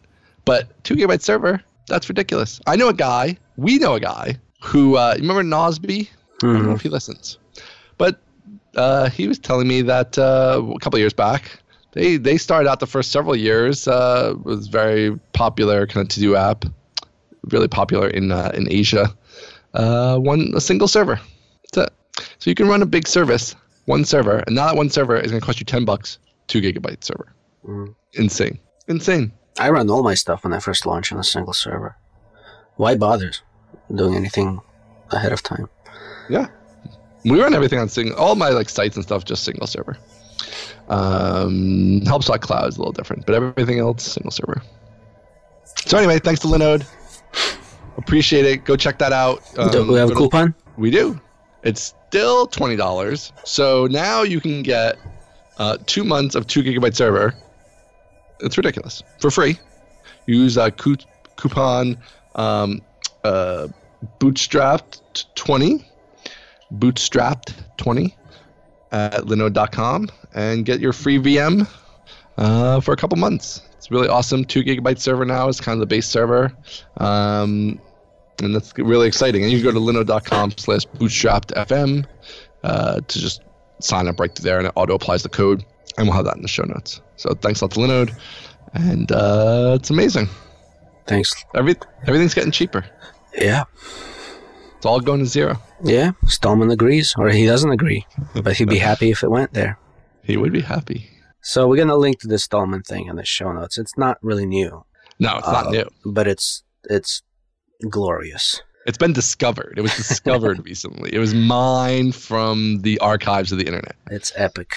[0.47, 2.61] But two gigabyte server, that's ridiculous.
[2.67, 3.37] I know a guy.
[3.57, 6.09] We know a guy who uh, remember Nosby.
[6.51, 6.77] I don't know Mhm.
[6.77, 7.39] if he listens,
[7.99, 8.21] but
[8.77, 11.43] uh, he was telling me that uh, a couple of years back,
[11.93, 16.21] they they started out the first several years uh, was very popular kind of to
[16.21, 16.65] do app,
[17.51, 19.15] really popular in uh, in Asia.
[19.75, 21.19] Uh, one a single server,
[21.73, 21.93] that's it.
[22.39, 25.31] So you can run a big service, one server, and now that one server is
[25.31, 27.33] going to cost you ten bucks, two gigabyte server.
[27.67, 27.95] Mm.
[28.13, 29.33] Insane, insane.
[29.59, 31.97] I run all my stuff when I first launch on a single server.
[32.77, 33.33] Why bother
[33.93, 34.61] doing anything
[35.11, 35.69] ahead of time?
[36.29, 36.47] Yeah.
[37.25, 38.17] We run everything on single.
[38.17, 39.97] All my like sites and stuff just single server.
[40.89, 44.63] Um, Cloud is a little different, but everything else single server.
[45.87, 46.87] So anyway, thanks to Linode.
[47.97, 48.65] Appreciate it.
[48.65, 49.43] Go check that out.
[49.55, 50.55] do Um, we have a go to- coupon?
[50.77, 51.19] We do.
[51.63, 53.33] It's still twenty dollars.
[53.45, 54.99] So now you can get
[55.59, 57.35] uh, two months of two gigabyte server.
[58.41, 59.59] It's ridiculous for free.
[60.27, 60.97] Use a coup-
[61.37, 61.97] coupon
[62.35, 62.83] um,
[63.23, 63.69] uh,
[64.19, 65.87] bootstrapped twenty,
[66.73, 68.17] bootstrapped twenty
[68.93, 71.69] at linode.com and get your free VM
[72.39, 73.63] uh, for a couple months.
[73.77, 74.45] It's really awesome.
[74.45, 76.53] Two gigabyte server now is kind of the base server.
[76.99, 77.81] Um,
[78.43, 79.43] and that's really exciting.
[79.43, 82.07] And you can go to linode.com slash bootstrapped.fm
[82.63, 83.43] uh, to just
[83.81, 85.65] sign up right there, and it auto applies the code.
[85.97, 87.01] And we'll have that in the show notes.
[87.17, 88.19] So thanks a lot to Linode.
[88.73, 90.29] And uh, it's amazing.
[91.07, 91.33] Thanks.
[91.55, 92.85] Every, everything's getting cheaper.
[93.39, 93.65] Yeah.
[94.85, 95.57] It's all going to zero.
[95.83, 96.13] Yeah.
[96.27, 99.79] Stallman agrees, or he doesn't agree, but he'd be happy if it went there.
[100.23, 101.09] He would be happy.
[101.41, 103.79] So we're gonna link to the Stallman thing in the show notes.
[103.79, 104.85] It's not really new,
[105.19, 105.89] No, it's not Uh, new.
[106.05, 107.23] but it's it's
[107.91, 108.61] glorious.
[108.87, 109.75] It's been discovered.
[109.79, 111.15] It was discovered recently.
[111.15, 113.97] It was mined from the archives of the internet.
[114.11, 114.71] It's epic.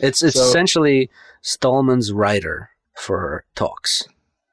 [0.00, 1.10] It's it's So- essentially
[1.42, 4.02] Stallman's writer for talks,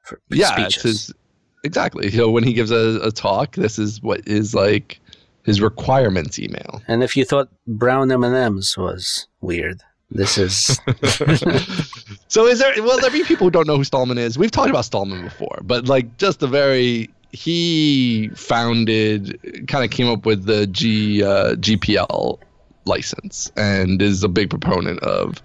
[0.04, 0.82] for Yeah, it's speeches.
[1.06, 1.14] his,
[1.64, 2.10] exactly.
[2.10, 5.00] You know, when he gives a, a talk, this is what is like
[5.44, 6.82] his requirements email.
[6.88, 10.78] And if you thought brown M and M's was weird, this is
[12.28, 14.38] so is there well there be people who don't know who Stallman is.
[14.38, 20.08] We've talked about Stallman before, but like just a very he founded kind of came
[20.08, 22.38] up with the G uh, GPL
[22.84, 25.42] license and is a big proponent of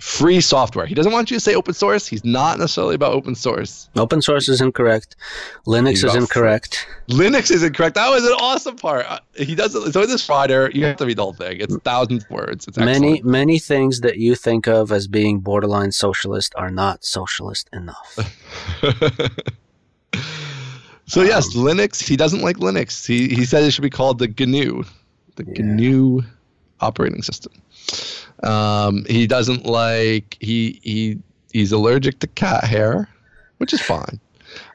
[0.00, 0.86] free software.
[0.86, 2.06] He doesn't want you to say open source.
[2.06, 3.88] He's not necessarily about open source.
[3.96, 5.14] open source is incorrect,
[5.66, 6.20] Linux is about free.
[6.22, 6.86] incorrect.
[7.10, 7.94] Linux is incorrect.
[7.96, 9.04] That was an awesome part.
[9.06, 9.92] Uh, He does it.
[9.92, 11.60] So this rider, you have to read the whole thing.
[11.60, 12.66] It's thousands of words.
[12.66, 13.24] It's Many excellent.
[13.26, 18.18] many things that you think of as being borderline socialist are not socialist enough.
[21.06, 22.02] so yes, Linux.
[22.06, 23.06] He doesn't like Linux.
[23.06, 24.84] He he said it should be called the GNU,
[25.36, 25.62] the Yeah.
[25.62, 26.22] GNU
[26.80, 27.52] operating system.
[28.42, 31.18] Um, he doesn't like he he
[31.52, 33.08] he's allergic to cat hair,
[33.58, 34.20] which is fine.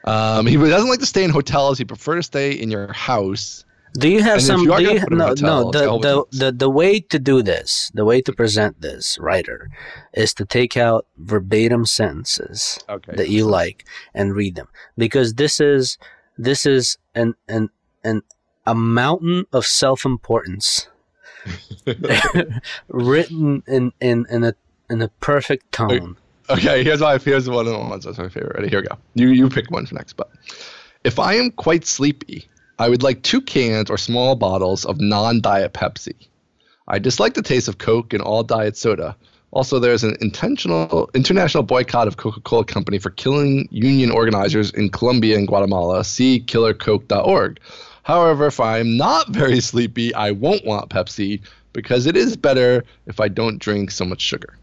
[0.04, 1.78] Um, he doesn't like to stay in hotels.
[1.78, 3.64] He prefers to stay in your house
[3.98, 4.60] Do you have And some?
[4.60, 5.68] you do you, put 'em in a no, hotel, no.
[5.68, 8.32] it's got a whole The, the, the the way to do this, the way to
[8.32, 9.68] present this writer,
[10.14, 13.16] is to take out verbatim sentences Okay.
[13.16, 15.98] that you like and read them because this is
[16.38, 17.70] this is an an
[18.04, 18.22] an
[18.66, 20.88] a mountain of self importance
[22.88, 24.54] written in in in a
[24.90, 26.16] in a perfect tone.
[26.48, 28.56] Okay, here's my here's one of the ones that's my favorite.
[28.56, 28.68] Ready?
[28.68, 28.96] Here we go.
[29.14, 30.14] You you pick one for next.
[30.14, 30.30] But
[31.04, 35.72] if I am quite sleepy, I would like two cans or small bottles of non-diet
[35.72, 36.14] Pepsi.
[36.88, 39.16] I dislike the taste of Coke and all diet soda.
[39.52, 45.36] Also, there's an intentional international boycott of Coca-Cola Company for killing union organizers in Colombia
[45.36, 46.04] and Guatemala.
[46.04, 47.58] See killercoke.org.
[48.06, 51.40] However, if I'm not very sleepy, I won't want Pepsi
[51.72, 54.56] because it is better if I don't drink so much sugar.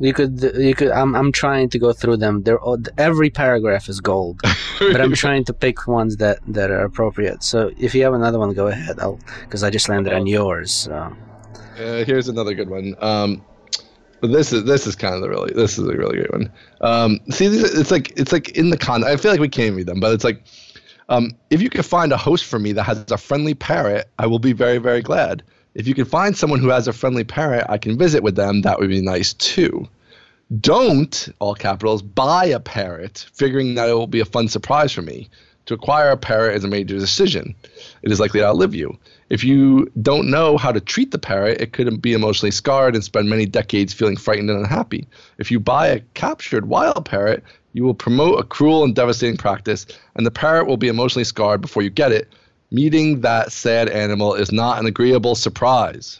[0.00, 0.90] You could you could.
[0.90, 2.44] I'm I'm trying to go through them.
[2.44, 4.40] They're all, every paragraph is gold,
[4.78, 7.42] but I'm trying to pick ones that that are appropriate.
[7.42, 8.98] So if you have another one, go ahead.
[8.98, 10.72] I'll because I just landed on yours.
[10.72, 11.14] So.
[11.78, 12.94] Uh, here's another good one.
[13.00, 13.44] Um,
[14.22, 16.50] but this is this is kind of the really this is a really great one.
[16.80, 19.04] Um, see, it's like it's like in the con.
[19.04, 20.42] I feel like we can't read them, but it's like
[21.08, 24.26] um, if you can find a host for me that has a friendly parrot, I
[24.26, 25.42] will be very very glad.
[25.74, 28.62] If you can find someone who has a friendly parrot, I can visit with them.
[28.62, 29.88] That would be nice too.
[30.60, 35.02] Don't all capitals buy a parrot, figuring that it will be a fun surprise for
[35.02, 35.28] me.
[35.68, 37.54] To acquire a parrot is a major decision.
[38.00, 38.96] It is likely to outlive you.
[39.28, 43.04] If you don't know how to treat the parrot, it could be emotionally scarred and
[43.04, 45.06] spend many decades feeling frightened and unhappy.
[45.36, 49.84] If you buy a captured wild parrot, you will promote a cruel and devastating practice,
[50.14, 52.32] and the parrot will be emotionally scarred before you get it.
[52.70, 56.18] Meeting that sad animal is not an agreeable surprise.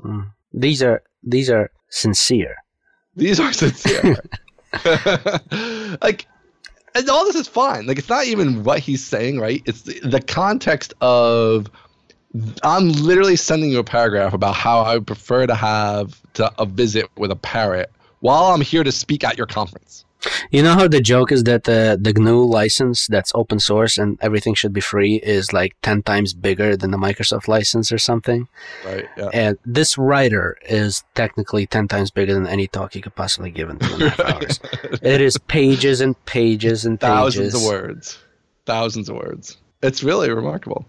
[0.00, 0.30] Mm.
[0.54, 2.56] These are these are sincere.
[3.16, 4.16] These are sincere.
[6.00, 6.26] like,
[6.98, 7.86] and all this is fine.
[7.86, 9.62] Like, it's not even what he's saying, right?
[9.64, 11.70] It's the, the context of.
[12.62, 16.66] I'm literally sending you a paragraph about how I would prefer to have to, a
[16.66, 20.04] visit with a parrot while I'm here to speak at your conference.
[20.50, 24.18] You know how the joke is that the the GNU license that's open source and
[24.20, 28.48] everything should be free is like ten times bigger than the Microsoft license or something.
[28.84, 29.06] Right.
[29.16, 29.30] Yeah.
[29.32, 33.70] And this writer is technically ten times bigger than any talk you could possibly give
[33.70, 34.60] in two and a half hours.
[35.02, 37.14] It is pages and pages and pages.
[37.14, 38.18] Thousands of words.
[38.66, 39.56] Thousands of words.
[39.82, 40.84] It's really remarkable.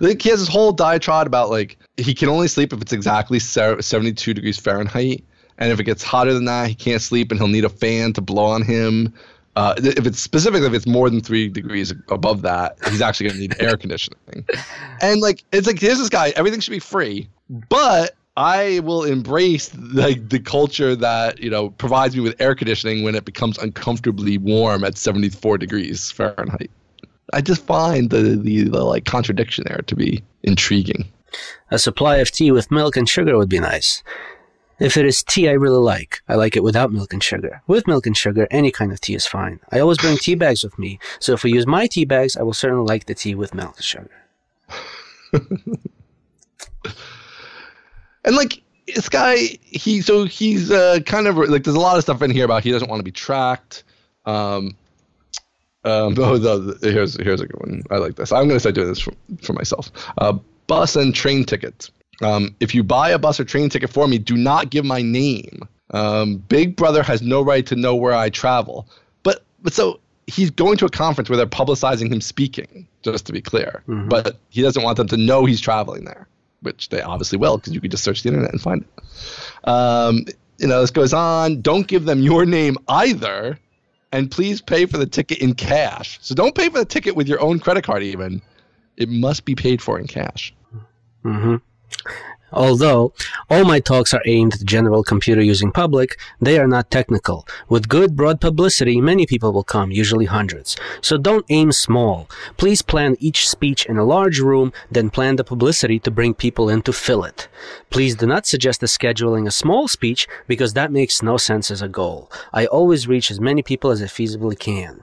[0.00, 3.38] Like he has this whole diatribe about like he can only sleep if it's exactly
[3.38, 5.24] 72 degrees Fahrenheit,
[5.58, 8.12] and if it gets hotter than that, he can't sleep, and he'll need a fan
[8.14, 9.12] to blow on him.
[9.56, 13.36] Uh, if it's specifically if it's more than three degrees above that, he's actually going
[13.36, 14.44] to need air conditioning.
[15.00, 17.28] And like it's like here's this guy, everything should be free,
[17.68, 23.04] but I will embrace like the culture that you know provides me with air conditioning
[23.04, 26.70] when it becomes uncomfortably warm at 74 degrees Fahrenheit.
[27.32, 31.06] I just find the, the, the like contradiction there to be intriguing.
[31.70, 34.02] A supply of tea with milk and sugar would be nice.
[34.80, 37.62] If it is tea I really like, I like it without milk and sugar.
[37.66, 39.60] With milk and sugar, any kind of tea is fine.
[39.72, 42.42] I always bring tea bags with me, so if we use my tea bags, I
[42.42, 44.10] will certainly like the tea with milk and sugar.
[48.24, 52.02] And like this guy, he so he's uh, kind of like there's a lot of
[52.02, 53.84] stuff in here about he doesn't want to be tracked.
[54.24, 54.76] Um,
[55.84, 57.82] um, oh, the, the, here's here's a good one.
[57.90, 58.32] I like this.
[58.32, 59.90] I'm gonna start doing this for, for myself.
[60.18, 60.32] Uh,
[60.66, 61.90] bus and train tickets.
[62.22, 65.02] Um, if you buy a bus or train ticket for me, do not give my
[65.02, 65.68] name.
[65.90, 68.86] Um, Big Brother has no right to know where I travel.
[69.22, 72.86] But but so he's going to a conference where they're publicizing him speaking.
[73.02, 74.08] Just to be clear, Mhm.
[74.08, 76.26] but he doesn't want them to know he's traveling there,
[76.62, 79.68] which they obviously will because you could just search the internet and find it.
[79.68, 80.24] Um,
[80.58, 81.60] you know, this goes on.
[81.60, 83.58] Don't give them your name either,
[84.12, 86.18] and please pay for the ticket in cash.
[86.22, 88.02] So don't pay for the ticket with your own credit card.
[88.02, 88.40] Even
[88.96, 90.54] it must be paid for in cash.
[91.22, 91.56] hmm
[92.54, 93.12] Although
[93.50, 97.46] all my talks are aimed at the general computer using public, they are not technical.
[97.68, 100.76] With good broad publicity, many people will come, usually hundreds.
[101.00, 102.30] So don't aim small.
[102.56, 106.68] Please plan each speech in a large room, then plan the publicity to bring people
[106.68, 107.48] in to fill it.
[107.90, 111.82] Please do not suggest the scheduling a small speech because that makes no sense as
[111.82, 112.30] a goal.
[112.52, 115.02] I always reach as many people as I feasibly can.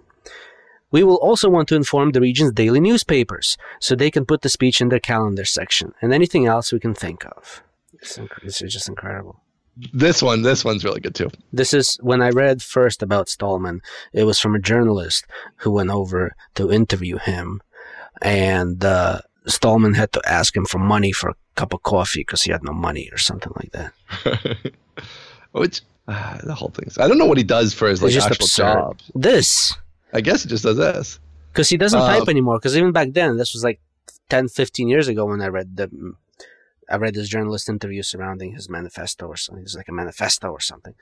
[0.91, 4.49] We will also want to inform the region's daily newspapers so they can put the
[4.49, 7.63] speech in their calendar section and anything else we can think of.
[7.93, 9.41] It's inc- This is just incredible.
[9.93, 11.31] This one, this one's really good too.
[11.53, 15.25] This is when I read first about Stallman, it was from a journalist
[15.57, 17.61] who went over to interview him,
[18.21, 22.43] and uh, Stallman had to ask him for money for a cup of coffee because
[22.43, 24.73] he had no money or something like that.
[25.51, 26.89] Which uh, the whole thing.
[26.99, 28.73] I don't know what he does for his like actual absurd.
[28.73, 28.99] job.
[29.15, 29.73] This,
[30.13, 31.19] I guess he just does this.
[31.51, 32.57] because he doesn't type anymore.
[32.57, 33.79] Because even back then, this was like
[34.29, 36.15] 10, 15 years ago when I read the
[36.89, 39.63] I read this journalist interview surrounding his manifesto or something.
[39.63, 40.93] It's like a manifesto or something,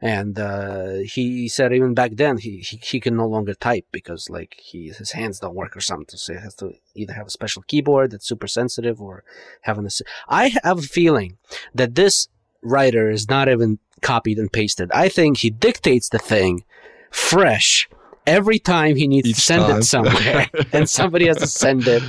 [0.00, 4.30] and uh, he said even back then he, he he can no longer type because
[4.30, 6.16] like he his hands don't work or something.
[6.16, 9.22] So he has to either have a special keyboard that's super sensitive or
[9.62, 9.90] having a.
[10.28, 11.36] I have a feeling
[11.74, 12.28] that this
[12.62, 14.90] writer is not even copied and pasted.
[14.92, 16.64] I think he dictates the thing
[17.10, 17.88] fresh
[18.26, 19.78] every time he needs Each to send time.
[19.78, 22.02] it somewhere, and somebody has to send it.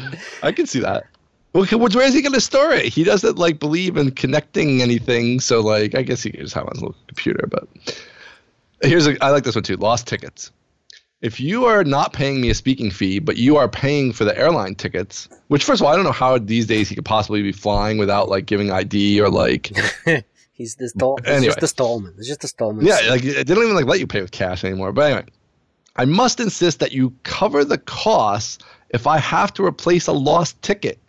[0.44, 1.06] I can see that.
[1.54, 2.86] Well, where is he going to store it?
[2.86, 6.66] He doesn't like believe in connecting anything, so like I guess he could just have
[6.66, 7.48] on his little computer.
[7.50, 7.68] But
[8.82, 9.78] here's a I like this one too.
[9.78, 10.52] Lost tickets.
[11.22, 14.38] If you are not paying me a speaking fee, but you are paying for the
[14.38, 17.42] airline tickets, which first of all I don't know how these days he could possibly
[17.42, 19.72] be flying without like giving ID or like
[20.52, 21.18] He's the stall.
[21.20, 21.46] It's Anyway.
[21.48, 22.14] just the Stallman.
[22.18, 22.86] It's just the Stallman.
[22.86, 24.92] Yeah, like they don't even like let you pay with cash anymore.
[24.92, 25.26] But anyway,
[25.96, 28.58] I must insist that you cover the costs
[28.90, 31.00] if I have to replace a lost ticket,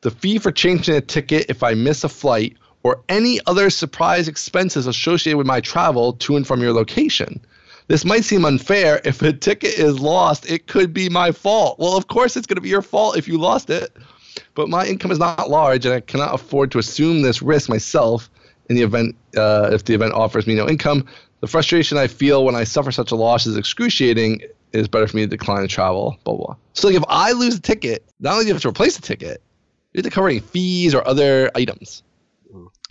[0.00, 4.28] the fee for changing a ticket if I miss a flight, or any other surprise
[4.28, 7.40] expenses associated with my travel to and from your location.
[7.88, 9.00] This might seem unfair.
[9.04, 11.78] If a ticket is lost, it could be my fault.
[11.78, 13.94] Well, of course, it's going to be your fault if you lost it.
[14.54, 18.30] But my income is not large, and I cannot afford to assume this risk myself
[18.68, 21.04] in the event uh, if the event offers me no income.
[21.40, 24.40] The frustration I feel when I suffer such a loss is excruciating.
[24.40, 26.18] It is better for me to decline to travel.
[26.24, 26.56] Blah blah.
[26.74, 29.02] So like if I lose a ticket, not only do you have to replace the
[29.02, 29.42] ticket,
[29.92, 32.02] you have to cover any fees or other items.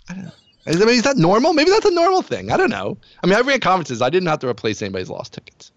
[0.08, 0.32] I don't know.
[0.66, 1.54] Is, that normal?
[1.54, 2.52] Maybe that's a normal thing.
[2.52, 2.98] I don't know.
[3.22, 4.02] I mean, I ran conferences.
[4.02, 5.72] I didn't have to replace anybody's lost tickets.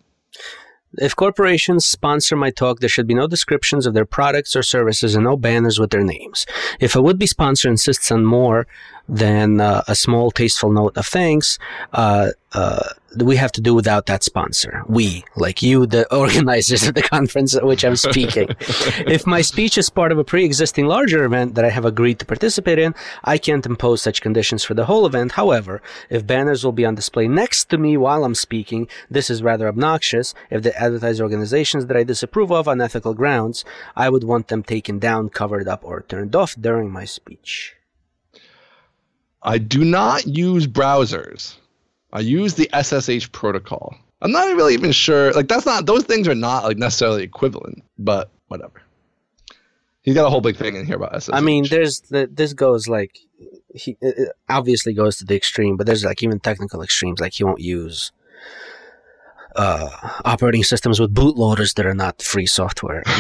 [0.95, 5.15] If corporations sponsor my talk, there should be no descriptions of their products or services
[5.15, 6.45] and no banners with their names.
[6.79, 8.67] If a would-be sponsor insists on more
[9.09, 11.57] than uh, a small tasteful note of thanks,
[11.93, 14.83] uh, uh, we have to do without that sponsor.
[14.87, 18.49] We, like you, the organizers of the conference at which I'm speaking.
[18.59, 22.25] if my speech is part of a pre-existing larger event that I have agreed to
[22.25, 25.33] participate in, I can't impose such conditions for the whole event.
[25.33, 29.43] However, if banners will be on display next to me while I'm speaking, this is
[29.43, 30.33] rather obnoxious.
[30.49, 34.63] If they advertise organizations that I disapprove of on ethical grounds, I would want them
[34.63, 37.75] taken down, covered up, or turned off during my speech.
[39.41, 41.57] I do not use browsers.
[42.13, 43.95] I use the SSH protocol.
[44.21, 45.33] I'm not really even sure.
[45.33, 48.81] Like that's not those things are not like necessarily equivalent, but whatever.
[50.01, 51.31] He's got a whole big thing in here about SSH.
[51.33, 53.17] I mean, there's the, this goes like
[53.73, 53.97] he
[54.47, 57.19] obviously goes to the extreme, but there's like even technical extremes.
[57.19, 58.11] Like he won't use
[59.55, 59.89] uh,
[60.23, 63.03] operating systems with bootloaders that are not free software.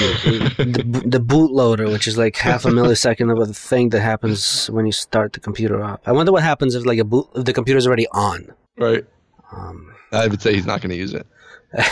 [0.63, 4.85] The, the bootloader, which is like half a millisecond of a thing that happens when
[4.85, 6.01] you start the computer up.
[6.05, 8.53] I wonder what happens if like a boot if the computer's already on.
[8.77, 9.05] Right?
[9.51, 11.25] Um, I would say he's not going to use it.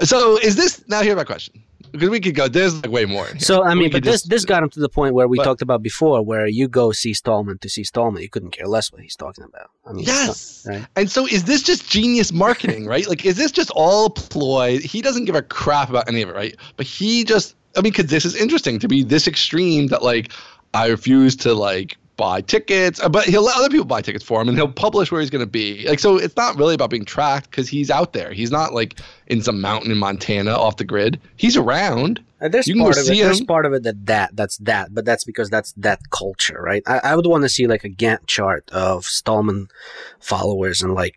[0.00, 1.02] so is this now?
[1.02, 2.46] Here's my question because we could go.
[2.48, 3.26] There's like way more.
[3.38, 5.36] so I mean, could but this just- this got him to the point where we
[5.38, 8.22] But- talked about before, where you go see Stallman to see Stallman.
[8.22, 9.70] You couldn't care less what he's talking about.
[9.86, 10.66] I mean, not- Yes.
[10.68, 10.86] right?
[10.96, 13.08] And so is this just genius marketing, right?
[13.08, 14.78] Like, is this just all ploy?
[14.78, 16.54] He doesn't give a crap about any of it, right?
[16.76, 20.32] But he just, I mean, because this is interesting to be this extreme that, like,
[20.74, 24.40] I refuse to, like, buy tickets, uh, but he'll let other people buy tickets for
[24.40, 25.86] him and he'll publish where he's going to be.
[25.88, 28.32] Like, so it's not really about being tracked because he's out there.
[28.32, 31.18] He's not, like, in some mountain in Montana off the grid.
[31.36, 32.22] He's around.
[32.42, 33.24] Uh, there's You can part go of see it.
[33.24, 36.82] There's part of it that that that's that, but that's because that's that culture, right?
[36.86, 39.68] I, I would want to see like a Gantt chart of Stallman
[40.20, 41.16] followers and like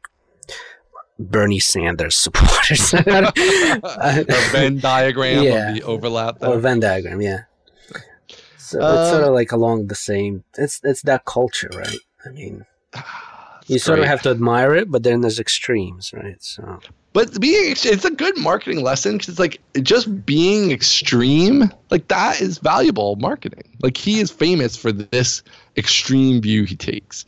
[1.19, 5.69] Bernie Sanders supporters, a Venn diagram Yeah.
[5.69, 6.37] of the overlap.
[6.41, 7.41] or Venn diagram, yeah.
[8.73, 10.43] So it's sort of um, like along the same.
[10.57, 11.99] It's it's that culture, right?
[12.25, 16.11] I mean, ah, you It's sort of have to admire it, but then there's extremes,
[16.11, 16.41] right?
[16.41, 16.79] So
[17.13, 22.41] But being it's a good marketing lesson because it's like just being extreme, like that
[22.41, 23.77] is valuable marketing.
[23.83, 25.43] Like he is famous for this
[25.77, 27.25] extreme view he takes,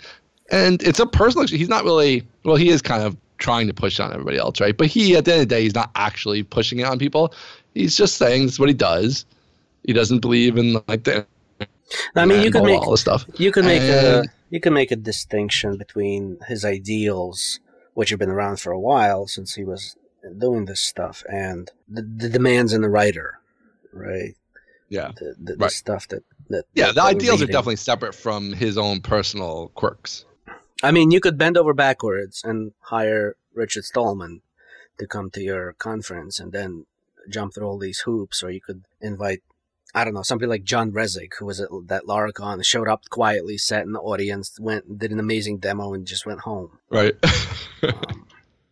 [0.51, 1.47] and it's a personal.
[1.47, 2.55] He's not really well.
[2.55, 4.75] He is kind of trying to push on everybody else, right?
[4.75, 7.33] But he, at the end of the day, he's not actually pushing it on people.
[7.75, 9.25] He's just saying this is what he does.
[9.85, 11.25] He doesn't believe in like the.
[12.15, 13.25] I mean, you could make all this stuff.
[13.37, 17.59] You can make a you can make a distinction between his ideals,
[17.93, 19.95] which have been around for a while since he was
[20.37, 23.39] doing this stuff, and the, the demands in the writer,
[23.93, 24.33] right?
[24.89, 25.11] Yeah.
[25.15, 25.71] The, the, the Right.
[25.71, 30.25] stuff that that Yeah, that the ideals are definitely separate from his own personal quirks.
[30.83, 34.41] I mean, you could bend over backwards and hire Richard Stallman
[34.99, 36.85] to come to your conference, and then
[37.29, 39.41] jump through all these hoops, or you could invite.
[39.95, 43.57] I don't know, somebody like John Resig, who was at that Laracon, showed up quietly,
[43.57, 46.77] sat in the audience, went, did an amazing demo, and just went home.
[46.89, 47.15] Right.
[47.81, 48.27] Um,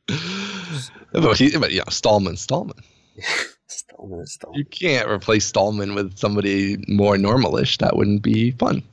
[1.14, 2.76] but, he, but yeah, Stallman, Stallman.
[3.18, 3.54] Stallman.
[3.68, 4.60] Stallman, Stallman.
[4.60, 7.78] You can't replace Stallman with somebody more normalish.
[7.78, 8.84] That wouldn't be fun.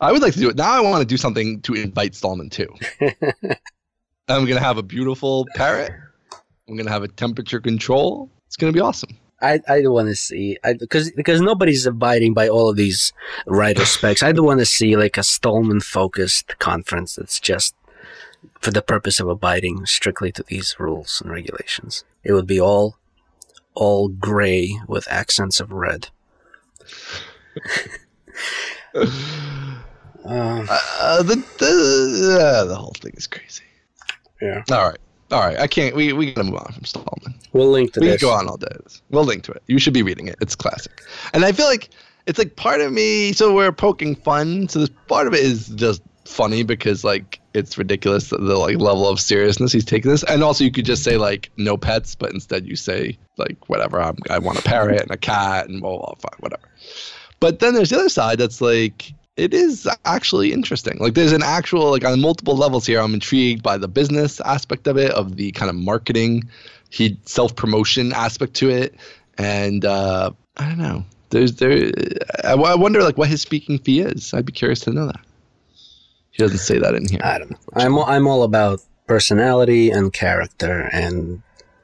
[0.00, 0.56] I would like to do it.
[0.56, 2.72] Now I want to do something to invite Stallman too.
[3.00, 5.90] I'm going to have a beautiful parrot.
[6.68, 8.30] I'm going to have a temperature control.
[8.46, 9.10] It's going to be awesome.
[9.42, 13.12] I I want to see because because nobody's abiding by all of these
[13.46, 14.22] writer specs.
[14.22, 17.74] I don't want to see like a Stallman focused conference that's just
[18.60, 22.04] for the purpose of abiding strictly to these rules and regulations.
[22.22, 22.96] It would be all
[23.74, 26.08] all gray with accents of red.
[28.94, 30.68] Um,
[31.02, 33.62] Uh, the the, uh, the whole thing is crazy.
[34.42, 34.98] yeah, All right.
[35.30, 35.58] All right.
[35.58, 35.94] I can't.
[35.94, 37.34] We, we got to move on from Stallman.
[37.52, 38.20] we'll link to we this.
[38.20, 38.68] could go on all day.
[39.10, 39.62] We'll link to it.
[39.66, 40.36] You should be reading it.
[40.40, 41.02] It's classic.
[41.32, 41.90] And I feel like
[42.26, 43.32] it's like part of me.
[43.32, 44.68] So we're poking fun.
[44.68, 48.76] So this part of it is just funny because like it's ridiculous the, the like
[48.76, 50.22] level of seriousness he's taking this.
[50.24, 54.00] And also you could just say like no pets, but instead you say like whatever.
[54.00, 56.68] I'm, I want a parrot and a cat and blah blah blah whatever.
[57.40, 60.98] But then there's the other side that's like it is actually interesting.
[60.98, 63.00] Like there's an actual like on multiple levels here.
[63.00, 66.48] I'm intrigued by the business aspect of it, of the kind of marketing,
[66.90, 68.94] he self promotion aspect to it,
[69.38, 71.04] and uh, I don't know.
[71.30, 71.90] There's there.
[72.44, 74.34] I, I wonder like what his speaking fee is.
[74.34, 75.20] I'd be curious to know that.
[76.32, 77.20] He doesn't say that in here.
[77.22, 77.58] I don't know.
[77.74, 81.42] I'm I'm all about personality and character and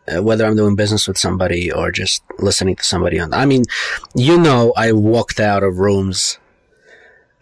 [0.08, 3.32] uh, whether I'm doing business with somebody or just listening to somebody on.
[3.34, 3.64] I mean,
[4.14, 6.38] you know, I walked out of rooms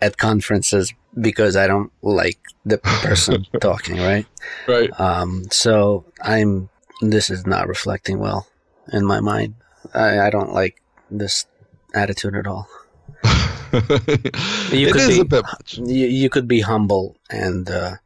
[0.05, 4.27] at conferences because I don't like the person talking, right?
[4.69, 4.91] Right.
[5.01, 6.69] Um, so I'm.
[7.01, 8.47] This is not reflecting well
[8.93, 9.55] in my mind.
[9.95, 10.81] I, I don't like
[11.11, 11.47] this
[11.95, 12.69] attitude at all.
[13.73, 15.79] it could is be- a bit much.
[15.79, 17.97] You, you could be humble and uh,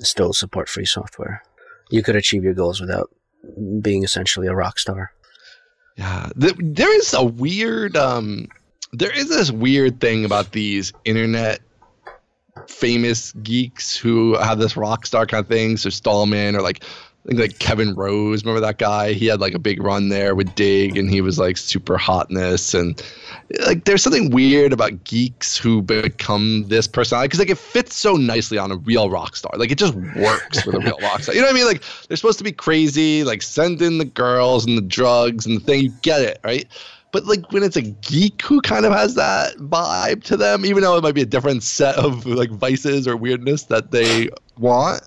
[0.00, 1.42] still support free software.
[1.90, 3.10] You could achieve your goals without
[3.80, 5.12] being essentially a rock star.
[5.96, 8.48] Yeah, there is a weird, um,
[8.92, 11.60] there is this weird thing about these internet
[12.66, 15.76] famous geeks who have this rock star kind of thing.
[15.76, 19.12] So Stallman or like, I think like Kevin Rose, remember that guy?
[19.12, 22.72] He had like a big run there with Digg, and he was like super hotness,
[22.72, 23.00] and
[23.66, 28.14] like there's something weird about geeks who become this personality because like it fits so
[28.14, 29.52] nicely on a real rock star.
[29.58, 31.34] Like it just works with a real rock star.
[31.34, 31.66] You know what I mean?
[31.66, 35.60] Like they're supposed to be crazy, like send in the girls and the drugs and
[35.60, 35.82] the thing.
[35.82, 36.66] You get it, right?
[37.12, 40.82] But like when it's a geek who kind of has that vibe to them, even
[40.82, 45.02] though it might be a different set of like vices or weirdness that they want,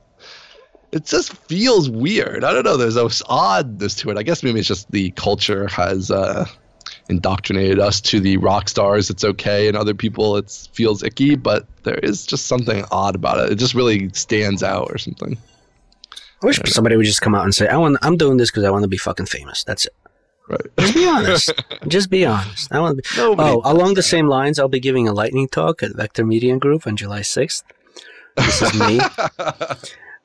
[0.91, 2.43] it just feels weird.
[2.43, 2.77] I don't know.
[2.77, 4.17] There's this oddness to it.
[4.17, 6.45] I guess maybe it's just the culture has uh,
[7.09, 9.09] indoctrinated us to the rock stars.
[9.09, 11.35] It's okay, and other people it feels icky.
[11.35, 13.51] But there is just something odd about it.
[13.53, 15.37] It just really stands out or something.
[16.43, 17.97] I wish somebody would just come out and say, "I want.
[18.01, 19.95] I'm doing this because I want to be fucking famous." That's it.
[20.53, 20.77] Right.
[20.79, 21.51] Just be honest.
[21.87, 22.71] just be honest.
[22.71, 23.09] I want to be.
[23.21, 26.57] Nobody Oh, along the same lines, I'll be giving a lightning talk at Vector Media
[26.57, 27.63] Group on July 6th.
[28.35, 28.99] This is me.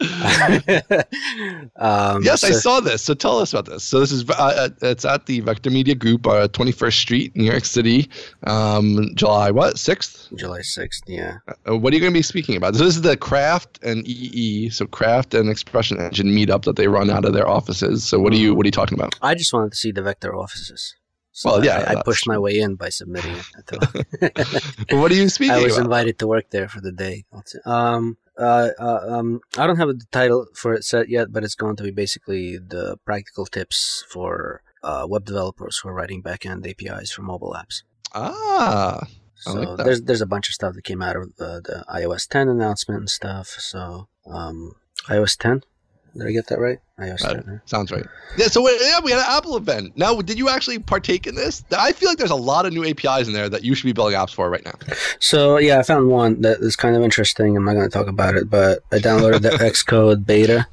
[1.77, 3.03] um, yes, I saw this.
[3.03, 3.83] So tell us about this.
[3.83, 7.45] So this is uh, uh, it's at the Vector Media Group, uh, 21st Street, New
[7.51, 8.09] York City,
[8.47, 10.29] um, July what sixth?
[10.37, 11.39] July 6th, yeah.
[11.69, 12.77] Uh, what are you going to be speaking about?
[12.77, 17.11] So this is the Craft and EE, so Craft and ExpressionEngine meetup that they run
[17.11, 18.05] out of their offices.
[18.05, 19.17] So what are you what are you talking about?
[19.21, 20.95] I just wanted to see the Vector offices.
[21.33, 24.93] So Well, yeah, I, I pushed my way in by submitting it.
[24.93, 25.85] what are you speaking I was about?
[25.85, 27.25] invited to work there for the day.
[27.65, 31.55] Um, uh, uh, um, I don't have a title for it set yet, but it's
[31.55, 36.67] going to be basically the practical tips for uh, web developers who are writing backend
[36.69, 37.83] APIs for mobile apps.
[38.15, 41.85] Ah, So like there's there's a bunch of stuff that came out of uh, the
[41.89, 43.49] iOS 10 announcement and stuff.
[43.59, 44.73] So um,
[45.09, 45.63] iOS 10,
[46.19, 46.79] did I get that right?
[47.01, 47.35] iOS Right.
[47.37, 47.45] 10.
[47.47, 47.57] huh?
[47.65, 48.05] sounds right.
[48.37, 48.47] Yeah.
[48.49, 49.97] So we- yeah, we had an Apple event.
[49.97, 51.63] Now, did you actually partake in this?
[51.77, 53.93] I feel like there's a lot of new APIs in there that you should be
[53.93, 54.75] building apps for right now.
[55.21, 57.57] So yeah, I found one that is kind of interesting.
[57.57, 60.67] I'm not going to talk about it, but I downloaded the Xcode beta.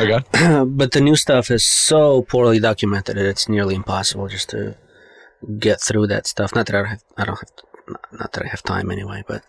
[0.00, 0.20] Okay.
[0.66, 4.76] but the new stuff is so poorly documented that it's nearly impossible just to
[5.58, 6.54] get through that stuff.
[6.54, 7.48] Not that I have, I don't have,
[7.88, 9.42] not- that I have time anyway, but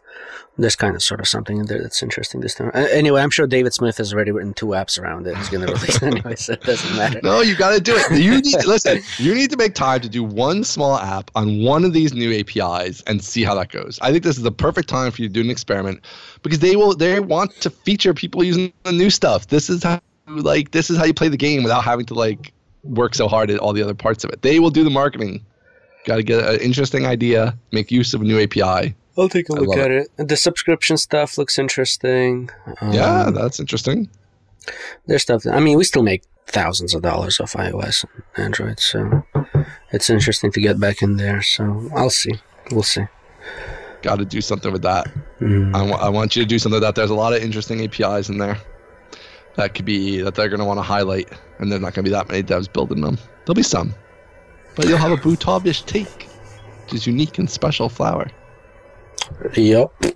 [0.58, 2.72] there's kind of sort of something in there that's interesting this time.
[2.74, 5.36] Anyway, I'm sure David Smith has already written two apps around it.
[5.38, 7.20] He's going to release anyway, so it doesn't matter.
[7.24, 8.20] No, you got to do it.
[8.20, 9.02] You need listen.
[9.18, 12.32] You need to make time to do one small app on one of these new
[12.34, 14.00] APIs and see how that goes.
[14.02, 16.02] I think this is the perfect time for you to do an experiment
[16.44, 16.96] because they will.
[16.96, 19.48] They want to feature people using the new stuff.
[19.48, 22.54] This is how like this is how you play the game without having to like
[22.84, 24.42] work so hard at all the other parts of it.
[24.42, 25.46] They will do the marketing.
[26.06, 28.96] Got to get an interesting idea, make use of a new API.
[29.18, 30.10] I'll take a I look at it.
[30.18, 32.50] The subscription stuff looks interesting.
[32.82, 34.10] Um, yeah, that's interesting.
[35.06, 35.44] there's stuff.
[35.44, 39.24] That, I mean, we still make thousands of dollars off iOS and Android, so
[39.92, 41.42] it's interesting to get back in there.
[41.42, 42.34] So I'll see.
[42.72, 43.06] We'll see.
[44.02, 45.08] Got to do something with that.
[45.40, 45.76] Mm.
[45.76, 46.96] I, I want you to do something with that.
[46.96, 48.58] There's a lot of interesting APIs in there
[49.56, 52.10] that could be that they're going to want to highlight, and there's not going to
[52.10, 53.18] be that many devs building them.
[53.46, 53.94] There'll be some,
[54.76, 56.24] but you'll have a Butov-ish take,
[56.84, 58.30] which is unique and special flower.
[59.56, 59.92] Yep.
[60.04, 60.12] All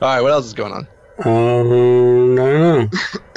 [0.00, 0.86] right, what else is going on?
[1.24, 2.88] Um, I don't know.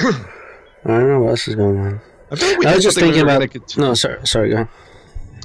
[0.84, 2.00] I don't know what else is going on.
[2.30, 3.50] I feel like we I was just something we thinking about.
[3.50, 4.48] continue- No, sorry, sorry.
[4.50, 4.68] Go ahead.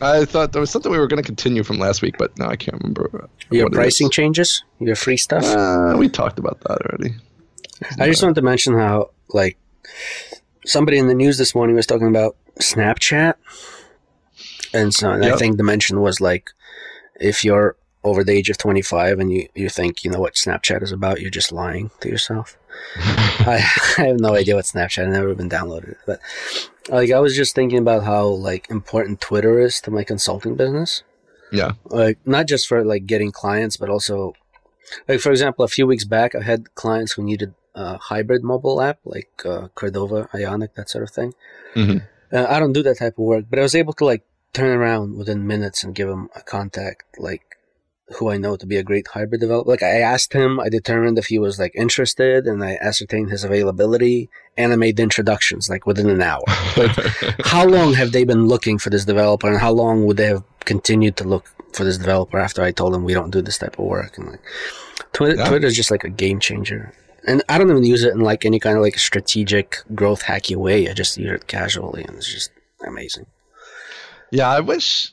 [0.02, 2.46] I thought there was something we were going to continue from last week, but no,
[2.46, 3.28] I can't remember.
[3.52, 5.44] Your pricing changes, your free stuff.
[5.44, 7.16] Uh, we talked about that already.
[8.00, 9.58] I just wanted to mention how, like,
[10.66, 13.36] somebody in the news this morning was talking about Snapchat,
[14.74, 16.52] and so and I think the mention was like,
[17.20, 20.82] if you're over the age of 25 and you, you think you know what Snapchat
[20.82, 22.58] is about, you're just lying to yourself.
[22.96, 23.66] I,
[23.98, 25.04] I have no idea what Snapchat.
[25.04, 26.20] I've never been downloaded, but
[26.90, 31.04] like I was just thinking about how like important Twitter is to my consulting business.
[31.52, 31.74] Yeah.
[31.86, 34.34] Like not just for like getting clients, but also
[35.08, 38.82] like for example, a few weeks back, I had clients who needed a hybrid mobile
[38.82, 41.34] app like uh, Cordova, Ionic, that sort of thing.
[41.76, 42.08] Mhm.
[42.32, 44.24] Uh, I don't do that type of work, but I was able to like
[44.54, 47.44] turn around within minutes and give him a contact like
[48.18, 49.70] who I know to be a great hybrid developer.
[49.70, 53.44] Like I asked him, I determined if he was like interested, and I ascertained his
[53.44, 56.44] availability, and I made the introductions like within an hour.
[56.76, 56.96] Like
[57.46, 60.44] how long have they been looking for this developer, and how long would they have
[60.66, 63.78] continued to look for this developer after I told them we don't do this type
[63.78, 64.18] of work?
[64.18, 64.42] And like
[65.14, 65.48] Twitter, Yeah.
[65.50, 66.92] Twitter is just like a game changer.
[67.28, 70.56] And I don't even use it in like any kind of like strategic growth hacky
[70.56, 70.90] way.
[70.90, 72.52] I just use it casually, and it's just
[72.86, 73.26] amazing.
[74.32, 75.12] Yeah, I wish.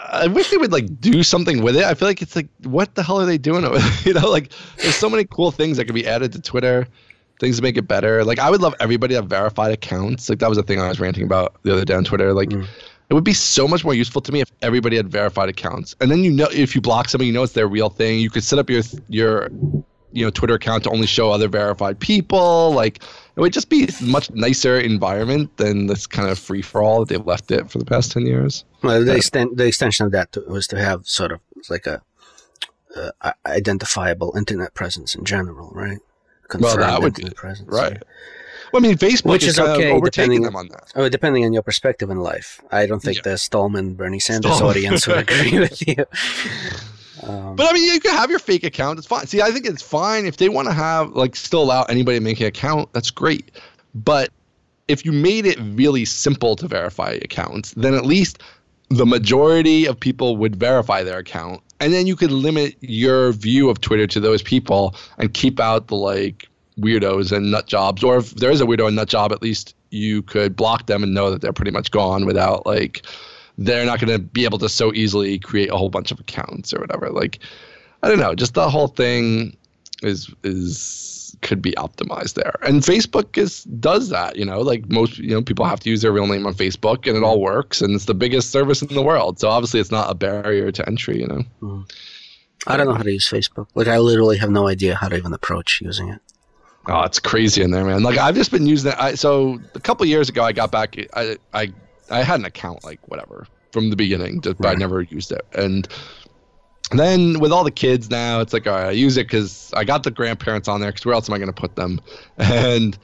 [0.00, 1.82] I wish they would like do something with it.
[1.84, 3.64] I feel like it's like, what the hell are they doing?
[4.04, 6.86] You know, like there's so many cool things that could be added to Twitter,
[7.40, 8.24] things to make it better.
[8.24, 10.28] Like I would love everybody to have verified accounts.
[10.28, 12.32] Like that was the thing I was ranting about the other day on Twitter.
[12.32, 12.64] Like Mm.
[13.10, 15.96] it would be so much more useful to me if everybody had verified accounts.
[16.00, 18.20] And then you know, if you block somebody, you know it's their real thing.
[18.20, 19.50] You could set up your your
[20.16, 22.72] you know Twitter account to only show other verified people.
[22.72, 23.02] Like
[23.36, 27.00] it would just be a much nicer environment than this kind of free for all
[27.00, 28.64] that they've left it for the past ten years.
[28.82, 32.02] Well, the extent the extension of that was to have sort of like a
[32.96, 35.98] uh, identifiable internet presence in general, right?
[36.58, 38.02] Well, that would be- presence, Right.
[38.72, 40.92] Well, I mean, Facebook Which is, is okay, depending- them on that.
[40.96, 43.22] Oh, depending on your perspective in life, I don't think Yeah.
[43.32, 44.70] the Stallman Bernie Sanders Stallman.
[44.70, 46.04] audience would agree with you.
[47.22, 48.98] Um, But I mean, you can have your fake account.
[48.98, 49.26] It's fine.
[49.26, 52.24] See, I think it's fine if they want to have like still allow anybody to
[52.24, 52.92] make an account.
[52.92, 53.50] That's great.
[53.94, 54.30] But
[54.88, 58.42] if you made it really simple to verify accounts, then at least
[58.88, 63.68] the majority of people would verify their account, and then you could limit your view
[63.68, 66.48] of Twitter to those people and keep out the like
[66.78, 68.04] weirdos and nut jobs.
[68.04, 71.02] Or if there is a weirdo and nut job, at least you could block them
[71.02, 73.04] and know that they're pretty much gone without like
[73.58, 76.74] they're not going to be able to so easily create a whole bunch of accounts
[76.74, 77.10] or whatever.
[77.10, 77.38] Like,
[78.02, 79.56] I don't know, just the whole thing
[80.02, 82.58] is is could be optimized there.
[82.62, 86.02] And Facebook is does that, you know, like most you know people have to use
[86.02, 88.88] their real name on Facebook and it all works and it's the biggest service in
[88.88, 89.38] the world.
[89.38, 91.42] So obviously it's not a barrier to entry, you know.
[91.60, 91.82] Hmm.
[92.66, 93.68] I don't know how to use Facebook.
[93.76, 96.20] Like, I literally have no idea how to even approach using it.
[96.88, 98.02] Oh, it's crazy in there, man.
[98.02, 98.98] Like I've just been using it.
[98.98, 100.96] I, so a couple years ago, I got back.
[101.14, 101.72] I, I
[102.10, 105.42] I had an account like whatever from the beginning, just, but I never used it.
[105.52, 105.88] And
[106.92, 109.84] then with all the kids now, it's like all right, I use it because I
[109.84, 110.90] got the grandparents on there.
[110.90, 112.00] Because where else am I going to put them?
[112.38, 112.96] And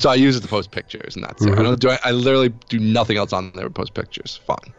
[0.00, 1.52] so I use it to post pictures, and that's it.
[1.52, 1.62] I Mhm.
[1.62, 1.90] don't do.
[1.90, 4.40] I, I literally do nothing else on there but post pictures.
[4.46, 4.74] Fine.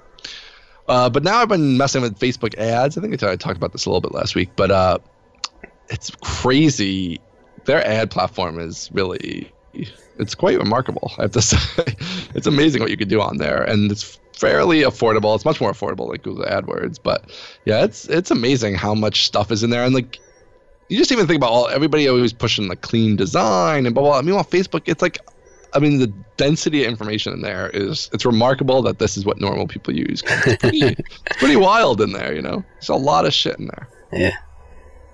[0.90, 2.98] Uh, but now I've been messing with Facebook ads.
[2.98, 4.98] I think I talked about this a little bit last week, but uh,
[5.90, 7.22] it's crazy.
[7.66, 11.12] Their ad platform is really, it's quite remarkable.
[11.18, 11.58] I have to say,
[12.36, 15.36] it's amazing what you could do on there, and it's fairly affordable.
[15.36, 17.30] It's much more affordable like Google AdWords, but
[17.66, 20.20] yeah, it's it's amazing how much stuff is in there, and like
[20.90, 24.12] you just even think about all everybody always pushing the clean design and blah blah.
[24.14, 24.22] blah.
[24.22, 25.18] Meanwhile, Facebook, it's like.
[25.72, 29.40] I mean, the density of information in there is, it's remarkable that this is what
[29.40, 30.24] normal people use.
[30.26, 30.80] It's pretty,
[31.28, 32.64] it's pretty wild in there, you know?
[32.74, 34.36] There's a lot of shit in there Yeah.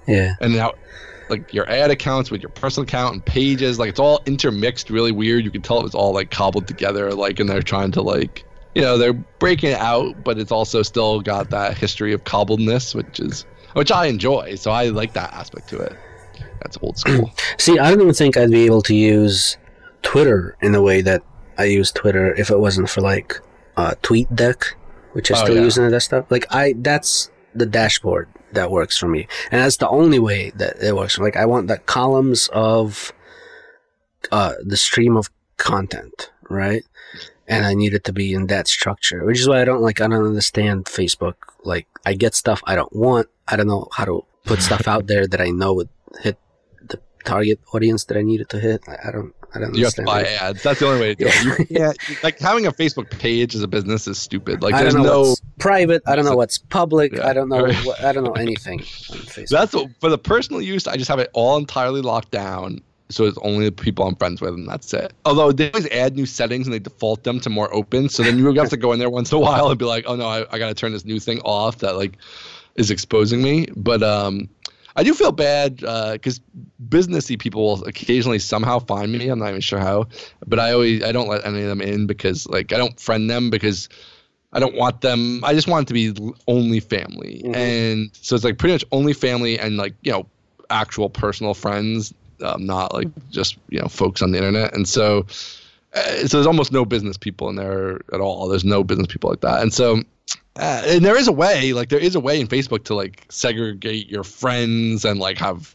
[0.07, 0.35] Yeah.
[0.39, 0.71] and now
[1.29, 5.11] like your ad accounts with your personal account and pages like it's all intermixed really
[5.11, 8.01] weird you can tell it was all like cobbled together like and they're trying to
[8.01, 8.43] like
[8.75, 12.93] you know they're breaking it out but it's also still got that history of cobbledness
[12.93, 15.93] which is which i enjoy so i like that aspect to it
[16.61, 19.57] that's old school See, I don't even think I'd be able to use
[20.01, 21.23] Twitter in the way that
[21.57, 23.35] I use Twitter if it wasn't for like
[23.77, 24.63] uh, TweetDeck,
[25.13, 25.61] which I Oh, still yeah.
[25.63, 26.29] use on the desktop.
[26.29, 30.77] Like I, that's the dashboard that works for me, and that's the only way that
[30.81, 31.17] it works.
[31.17, 33.13] Like I want the columns of
[34.31, 36.83] uh, the stream of content, right?
[37.47, 40.01] and I need it to be in that structure, which is why I don't like.
[40.01, 41.35] I don't understand Facebook.
[41.63, 43.27] Like, I get stuff I don't want.
[43.47, 45.89] I don't know how to put stuff out there that I know would
[46.21, 46.37] hit
[46.81, 48.83] the target audience that I needed to hit.
[48.87, 49.33] I, I don't.
[49.55, 50.41] I don't You have to buy it.
[50.41, 50.63] ads.
[50.63, 51.43] That's the only way to do it.
[51.69, 51.93] You Yeah.
[52.23, 54.61] like having a Facebook page as a business is stupid.
[54.61, 55.21] Like I there's don't know no.
[55.29, 56.01] what's private.
[56.05, 57.13] I don't know what's public.
[57.13, 57.27] Yeah.
[57.27, 57.65] I don't know.
[57.65, 59.49] What, I don't know anything on Facebook.
[59.49, 60.87] That's what, for the personal use.
[60.87, 64.41] I just have it all entirely locked down, so it's only the people I'm friends
[64.41, 65.13] with, and that's it.
[65.25, 68.37] Although they always add new settings and they default them to more open, so then
[68.37, 70.27] you have to go in there once in a while and be like, "Oh no,
[70.27, 72.17] I, I got to turn this new thing off that like
[72.75, 74.49] is exposing me." But um,
[74.95, 76.39] I do feel bad because
[76.87, 79.27] businessy people will occasionally somehow find me.
[79.27, 80.07] I'm not even sure how,
[80.47, 83.29] but I always I don't let any of them in because like I don't friend
[83.29, 83.89] them because
[84.53, 85.43] I don't want them.
[85.43, 87.55] I just want it to be only family, Mhm.
[87.55, 90.27] and so it's like pretty much only family and like you know
[90.69, 94.73] actual personal friends, um, not like just you know folks on the internet.
[94.73, 95.23] And so, uh,
[95.95, 98.47] so there's almost no business people in there at all.
[98.47, 100.01] There's no business people like that, and so.
[100.57, 103.25] Uh, and there is a way, like there is a way in Facebook to like
[103.29, 105.73] segregate your friends and like have,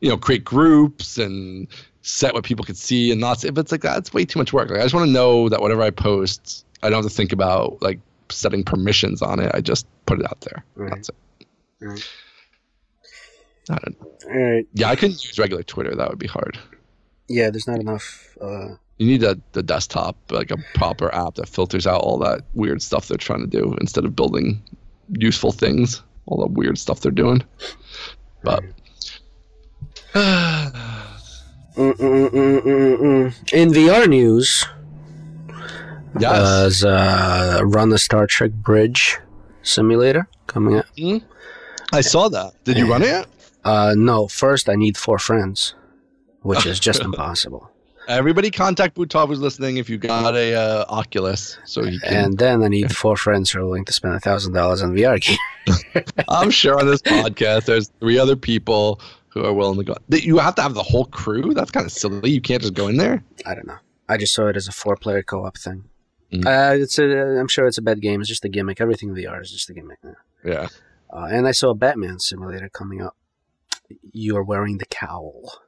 [0.00, 1.68] you know, create groups and
[2.00, 3.50] set what people can see and not see.
[3.50, 4.70] But it's like that's way too much work.
[4.70, 7.32] Like I just want to know that whatever I post, I don't have to think
[7.32, 8.00] about like
[8.30, 9.50] setting permissions on it.
[9.54, 10.64] I just put it out there.
[10.76, 10.90] Right.
[10.90, 11.46] That's it.
[11.80, 12.10] Right.
[13.70, 14.08] I don't know.
[14.30, 14.66] All right.
[14.72, 15.94] Yeah, I couldn't use regular Twitter.
[15.94, 16.58] That would be hard.
[17.28, 18.36] Yeah, there's not enough.
[18.40, 22.42] Uh, You need a the desktop, like a proper app that filters out all that
[22.54, 24.62] weird stuff they're trying to do instead of building
[25.08, 26.02] useful things.
[26.26, 27.42] All the weird stuff they're doing.
[28.44, 28.62] But
[30.14, 30.72] mm,
[31.74, 33.52] mm, mm, mm, mm.
[33.52, 34.64] In VR news,
[36.18, 39.18] yes, there's uh, Run the Star Trek Bridge
[39.62, 40.86] simulator coming out.
[41.92, 42.52] I saw that.
[42.64, 43.26] Did you run it yet?
[43.64, 45.74] Uh, no, first I need four friends,
[46.42, 47.71] which is just impossible.
[48.08, 52.00] Everybody contact Butov who's listening if you got a uh, Oculus, so can.
[52.04, 54.92] And then I need four friends who are willing to spend a thousand dollars on
[54.92, 56.04] VR game.
[56.28, 59.94] I'm sure on this podcast there's three other people who are willing to go.
[60.08, 61.54] You have to have the whole crew.
[61.54, 62.30] That's kind of silly.
[62.30, 63.22] You can't just go in there.
[63.46, 63.78] I don't know.
[64.08, 65.84] I just saw it as a four-player co-op thing.
[66.32, 66.46] Mm.
[66.46, 67.38] Uh, it's a.
[67.38, 68.20] I'm sure it's a bad game.
[68.20, 68.80] It's just a gimmick.
[68.80, 70.16] Everything in VR is just a gimmick now.
[70.44, 70.68] Yeah.
[71.12, 73.16] Uh, and I saw a Batman simulator coming up.
[74.12, 75.60] You are wearing the cowl.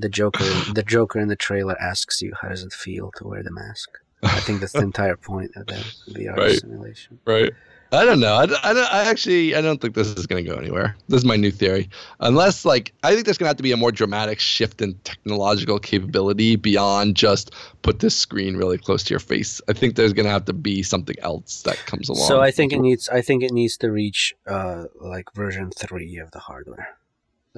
[0.00, 0.44] The Joker,
[0.74, 3.88] the Joker in the trailer asks you, "How does it feel to wear the mask?"
[4.22, 6.60] I think that's the entire point of that VR Right.
[6.60, 7.18] simulation.
[7.24, 7.52] Right.
[7.90, 8.34] I don't know.
[8.34, 10.94] I, I, don't- I actually I don't think this is going to go anywhere.
[11.08, 11.88] This is my new theory.
[12.20, 14.92] Unless like I think there's going to have to be a more dramatic shift in
[15.04, 19.62] technological capability beyond just put this screen really close to your face.
[19.68, 22.28] I think there's going to have to be something else that comes along.
[22.28, 23.08] So I think it needs.
[23.08, 26.88] I think it needs to reach uh, like version three of the hardware.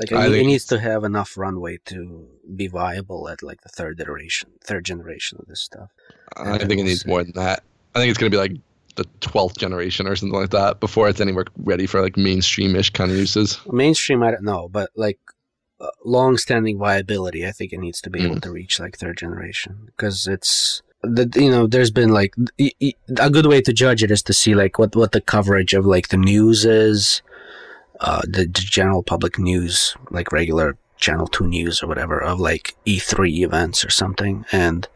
[0.01, 2.27] Like I it, it needs to have enough runway to
[2.57, 5.91] be viable at like the third iteration, third generation of this stuff.
[6.37, 7.63] I think it needs more than that.
[7.95, 8.57] I think it's going to be like
[8.97, 13.11] the 12th generation or something like that before it's anywhere ready for like mainstream-ish kind
[13.11, 13.59] of uses.
[13.71, 15.19] Mainstream, I don't know, but like
[15.81, 18.43] uh, long-standing viability, I think it needs to be able Mm.
[18.43, 22.35] to reach like third generation because it's the you know there's been like
[23.19, 25.87] a good way to judge it is to see like what what the coverage of
[25.87, 27.23] like the news is,
[28.01, 33.41] uh, the, general public news, like regular channel two news or whatever of like E3
[33.41, 34.89] events or something, and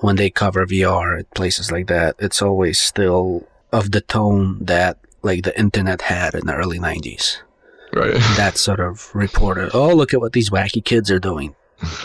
[0.00, 4.98] when they cover VR at places like that, it's always still of the tone that
[5.22, 7.38] like the internet had in the early 90s
[7.92, 8.12] Right.
[8.36, 11.54] that sort of reporter, oh, look at what these wacky kids are doing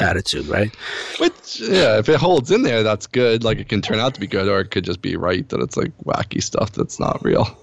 [0.00, 0.74] attitude, right?
[1.18, 3.44] Which, yeah, if it holds in there, that's good.
[3.44, 5.60] Like it can turn out to be good, or it could just be right that
[5.60, 7.58] it's like wacky stuff that's not real.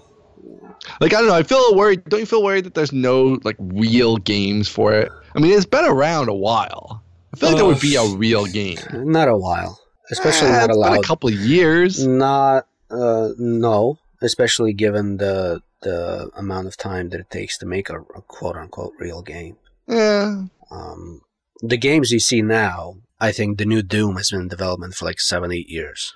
[1.00, 2.04] Like I don't know, I feel worried.
[2.04, 5.10] Don't you feel worried that there's no like real games for it?
[5.34, 7.02] I mean, it's been around a while.
[7.34, 8.78] I feel like there would be a real game.
[8.92, 9.78] Not a while,
[10.10, 10.98] especially Eh, not allowed.
[10.98, 12.06] a couple of years.
[12.06, 17.90] Not, uh, no, especially given the the amount of time that it takes to make
[17.90, 19.56] a, a quote unquote real game.
[19.86, 21.20] Yeah, Um,
[21.60, 25.04] the games you see now, I think the new Doom has been in development for
[25.04, 26.14] like seven, eight years.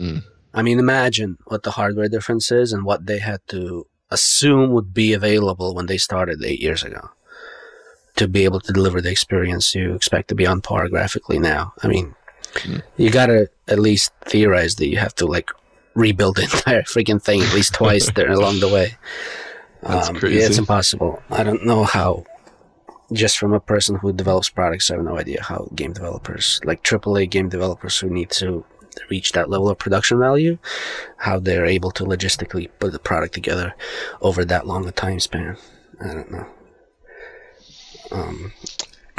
[0.00, 0.24] Mm.
[0.52, 4.92] I mean, imagine what the hardware difference is and what they had to assume would
[4.94, 7.10] be available when they started eight years ago
[8.16, 11.72] to be able to deliver the experience you expect to be on par graphically now.
[11.82, 12.14] I mean,
[12.64, 12.82] Mm.
[12.96, 15.50] you gotta at least theorize that you have to like
[15.94, 18.96] rebuild the entire freaking thing at least twice there along the way.
[19.82, 20.38] That's Um, Yeah, crazy.
[20.38, 21.22] it's impossible.
[21.30, 22.24] I don't know how.
[23.12, 26.82] Just from a person who develops products, I have no idea how game developers, like
[26.82, 28.64] AAA game developers who need to
[29.08, 30.58] reach that level of production value,
[31.16, 33.74] how they're able to logistically put the product together
[34.20, 35.56] over that long a time span.
[36.00, 36.46] I don't know.
[38.10, 38.52] Um,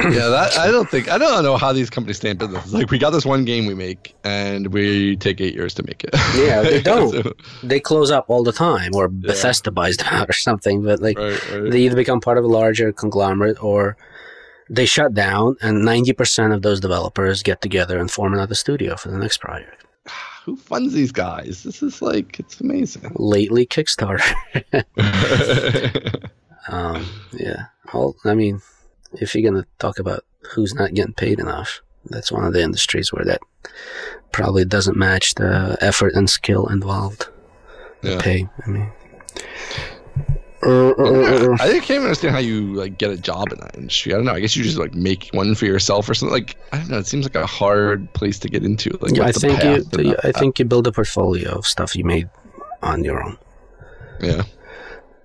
[0.00, 2.64] yeah, that I don't think I don't know how these companies stay in business.
[2.64, 5.82] It's like we got this one game we make, and we take eight years to
[5.82, 6.10] make it.
[6.34, 7.10] Yeah, they don't.
[7.10, 9.28] so, they close up all the time, or yeah.
[9.28, 10.82] Bethesda buys them out, or something.
[10.82, 11.70] But like, right, right.
[11.70, 13.98] they either become part of a larger conglomerate, or
[14.70, 18.96] they shut down, and ninety percent of those developers get together and form another studio
[18.96, 19.84] for the next project.
[20.44, 21.62] Who funds these guys?
[21.64, 23.12] This is like it's amazing.
[23.16, 24.24] Lately, Kickstarter.
[26.68, 27.04] um,
[27.34, 27.66] yeah.
[28.24, 28.62] I mean
[29.14, 32.62] if you're going to talk about who's not getting paid enough, that's one of the
[32.62, 33.40] industries where that
[34.32, 37.28] probably doesn't match the effort and skill involved.
[38.02, 38.20] Yeah.
[38.20, 38.48] Pay.
[38.66, 38.92] I mean.
[40.62, 43.76] Uh, uh, uh, I can't even understand how you like get a job in that
[43.76, 44.12] industry.
[44.12, 44.34] I don't know.
[44.34, 46.34] I guess you just like make one for yourself or something.
[46.34, 46.98] Like I don't know.
[46.98, 48.90] It seems like a hard place to get into.
[49.00, 50.16] Like yeah, I think you.
[50.22, 52.28] I think you build a portfolio of stuff you made
[52.82, 53.38] on your own.
[54.20, 54.42] Yeah.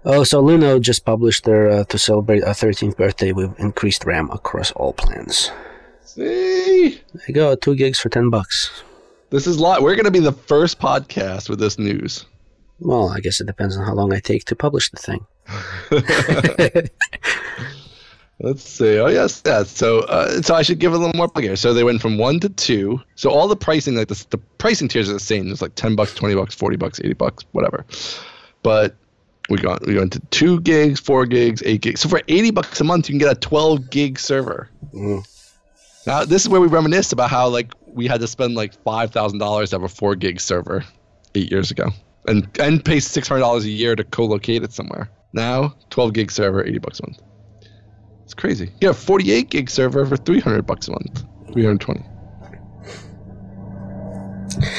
[0.06, 4.30] Oh, so Linode just published their uh, to celebrate our 13th birthday with increased RAM
[4.30, 5.52] across all plans.
[6.04, 8.84] See, there you go, two gigs for ten bucks.
[9.32, 9.82] This is lot.
[9.82, 12.26] We're going to be the first podcast with this news.
[12.80, 15.26] Well, I guess it depends on how long I take to publish the thing.
[18.41, 18.99] Let's see.
[18.99, 19.63] Oh yes, yeah.
[19.63, 21.55] So, uh, so I should give a little more plug here.
[21.55, 23.01] So they went from one to two.
[23.15, 25.49] So all the pricing, like the, the pricing tiers, are the same.
[25.49, 27.86] It's like ten bucks, twenty bucks, forty bucks, eighty bucks, whatever.
[28.61, 28.95] But
[29.49, 32.01] we got we went to two gigs, four gigs, eight gigs.
[32.01, 34.69] So for eighty bucks a month, you can get a twelve gig server.
[34.93, 35.26] Mm.
[36.05, 39.11] Now this is where we reminisce about how like we had to spend like five
[39.11, 40.84] thousand dollars to have a four gig server
[41.36, 41.89] eight years ago,
[42.28, 45.09] and and pay six hundred dollars a year to co-locate it somewhere.
[45.34, 47.21] Now twelve gig server, eighty bucks a month.
[48.23, 48.71] It's crazy.
[48.82, 52.03] You have forty eight gig server for three hundred bucks a month, three hundred twenty.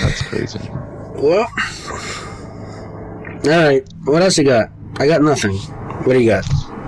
[0.00, 0.58] That's crazy.
[1.14, 1.46] Well.
[3.44, 3.82] All right.
[4.04, 4.70] What else you got?
[4.98, 5.56] I got nothing.
[5.56, 6.44] What do you got?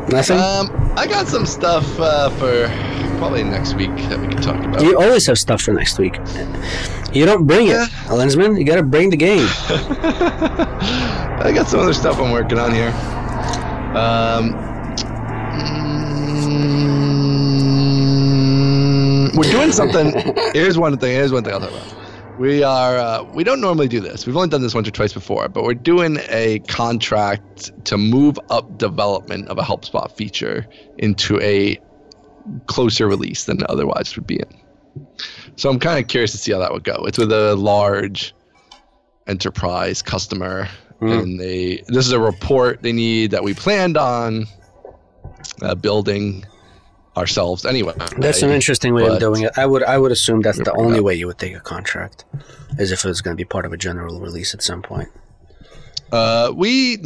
[0.08, 0.38] Nothing.
[0.38, 2.68] Um, I got some stuff uh, for
[3.18, 4.80] probably next week that we can talk about.
[4.80, 6.16] You always have stuff for next week.
[7.12, 8.56] You don't bring it, Landsman.
[8.56, 9.46] You got to bring the game.
[9.68, 12.88] I got some other stuff I'm working on here.
[13.94, 14.54] Um,
[19.28, 20.12] mm, we're doing something.
[20.54, 21.12] here's one thing.
[21.12, 21.97] Here's one thing I'll talk about.
[22.38, 22.98] We are.
[22.98, 24.24] Uh, we don't normally do this.
[24.24, 28.38] We've only done this once or twice before, but we're doing a contract to move
[28.48, 30.64] up development of a HelpSpot feature
[30.98, 31.80] into a
[32.66, 35.06] closer release than otherwise would be in.
[35.56, 37.04] So I'm kind of curious to see how that would go.
[37.06, 38.34] It's with a large
[39.26, 40.68] enterprise customer,
[41.00, 41.20] mm.
[41.20, 41.82] and they.
[41.88, 44.46] This is a report they need that we planned on
[45.62, 46.46] uh, building
[47.18, 47.94] ourselves anyway.
[48.16, 49.52] That's an interesting way of doing it.
[49.56, 52.24] I would I would assume that's the only way you would take a contract,
[52.78, 55.10] is if it was going to be part of a general release at some point.
[56.10, 56.96] Uh, we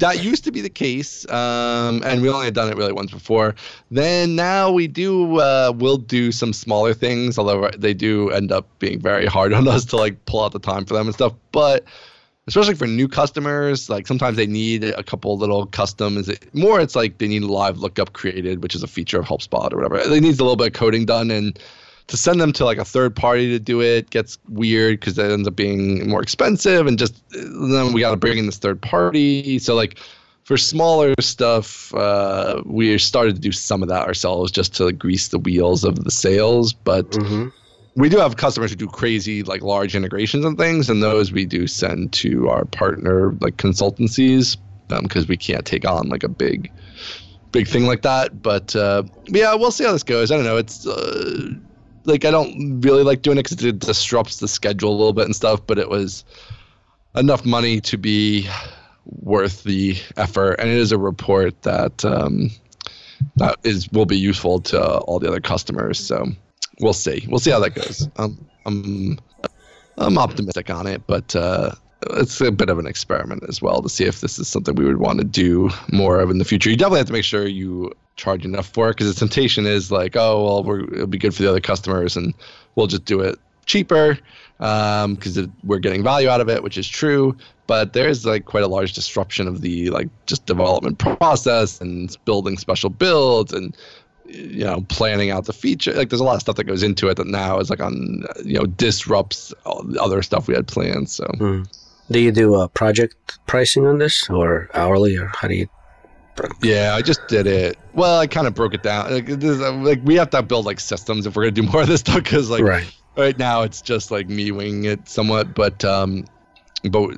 [0.00, 3.10] that used to be the case, um, and we only had done it really once
[3.10, 3.54] before.
[3.90, 8.66] Then now we do uh, we'll do some smaller things, although they do end up
[8.80, 11.34] being very hard on us to like pull out the time for them and stuff.
[11.52, 11.84] But
[12.48, 13.88] especially for new customers.
[13.88, 16.30] Like sometimes they need a couple little customs.
[16.54, 19.72] More, it's like they need a live lookup created, which is a feature of HelpSpot
[19.72, 20.08] or whatever.
[20.08, 21.58] They need a little bit of coding done, and
[22.08, 25.30] to send them to like a third party to do it gets weird because it
[25.30, 28.80] ends up being more expensive, and just then we got to bring in this third
[28.80, 29.58] party.
[29.58, 29.98] So like
[30.44, 35.28] for smaller stuff, uh, we started to do some of that ourselves just to grease
[35.28, 37.10] the wheels of the sales, but.
[37.10, 37.48] Mm-hmm
[37.98, 41.44] we do have customers who do crazy like large integrations and things and those we
[41.44, 44.56] do send to our partner like consultancies
[44.88, 46.70] because um, we can't take on like a big
[47.50, 48.40] big thing like that.
[48.40, 50.30] But uh, yeah we'll see how this goes.
[50.30, 50.56] I don't know.
[50.56, 51.50] It's uh,
[52.04, 55.26] like i don't really like doing it because it disrupts the schedule a little bit
[55.26, 56.24] and stuff but it was
[57.16, 58.48] enough money to be
[59.04, 60.52] worth the effort.
[60.54, 62.50] And it is a report that um,
[63.36, 66.28] that is will be useful to all the other customers so
[66.80, 67.26] we'll see.
[67.28, 68.08] We'll see how that goes.
[68.16, 69.18] Um, I'm
[69.96, 71.72] I'm optimistic on it, but uh,
[72.10, 74.84] it's a bit of an experiment as well to see if this is something we
[74.84, 76.70] would want to do more of in the future.
[76.70, 79.90] You definitely have to make sure you charge enough for it because the temptation is
[79.90, 82.34] like, oh well, we're, it'll be good for the other customers, and
[82.74, 84.18] we'll just do it cheaper
[84.58, 87.36] because um, we're getting value out of it, which is true.
[87.66, 92.16] But there is like quite a large disruption of the like just development process and
[92.24, 93.76] building special builds and
[94.28, 95.92] you know planning out the feature.
[95.92, 98.24] Like there's a lot of stuff that goes into it that now is like on
[98.44, 101.24] you know disrupts all the other stuff we had planned so.
[101.24, 101.68] Mm.
[102.10, 105.68] do you do a project pricing on this or hourly or how do you
[106.62, 107.76] yeah i just did it.
[107.94, 109.10] Well i kind of broke it down.
[109.10, 109.28] Like,
[109.84, 112.22] like we have to build like systems if we're gonna do more of this stuff
[112.22, 112.86] because like right.
[113.16, 116.24] right now it's just like me winging it somewhat but um
[116.90, 117.10] but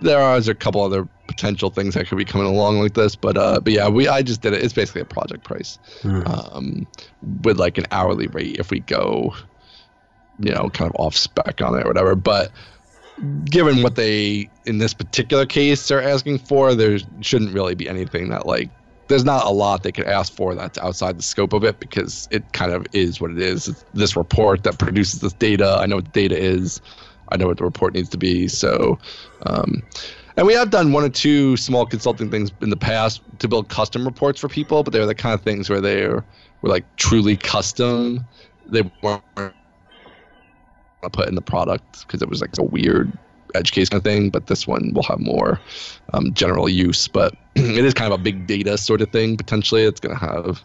[0.00, 3.16] there are a couple other potential things that could be coming along like this.
[3.16, 4.64] But uh, but yeah, we I just did it.
[4.64, 6.26] It's basically a project price, Mm.
[6.28, 6.86] um,
[7.42, 9.34] with like an hourly rate if we go,
[10.38, 12.14] you know, kind of off spec on it or whatever.
[12.14, 12.50] But
[13.44, 18.28] given what they in this particular case are asking for, there shouldn't really be anything
[18.30, 18.70] that like.
[19.08, 22.26] There's not a lot they could ask for that's outside the scope of it because
[22.32, 23.68] it kind of is what it is.
[23.68, 25.78] It's this report that produces this data.
[25.80, 26.80] I know what the data is.
[27.36, 28.48] I know what the report needs to be.
[28.48, 28.98] So,
[29.44, 29.82] um,
[30.38, 33.68] and we have done one or two small consulting things in the past to build
[33.68, 36.24] custom reports for people, but they were the kind of things where they were,
[36.62, 38.24] were like truly custom.
[38.66, 39.22] They weren't
[41.12, 43.12] put in the product because it was like a weird
[43.54, 44.30] edge case kind of thing.
[44.30, 45.60] But this one will have more
[46.14, 47.06] um, general use.
[47.06, 49.36] But it is kind of a big data sort of thing.
[49.36, 50.62] Potentially, it's going to have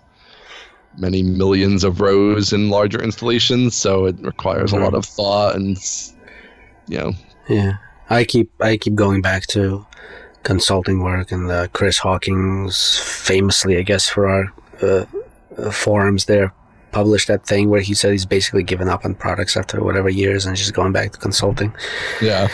[0.97, 5.77] many millions of rows in larger installations, so it requires a lot of thought and
[6.91, 7.13] you know.
[7.47, 7.77] Yeah,
[8.09, 9.85] I keep I keep going back to
[10.43, 15.05] consulting work and uh, Chris Hawkins famously, I guess, for our uh,
[15.57, 16.53] uh, forums there,
[16.91, 20.45] published that thing where he said he's basically given up on products after whatever years
[20.45, 21.73] and just going back to consulting.
[22.21, 22.47] yeah.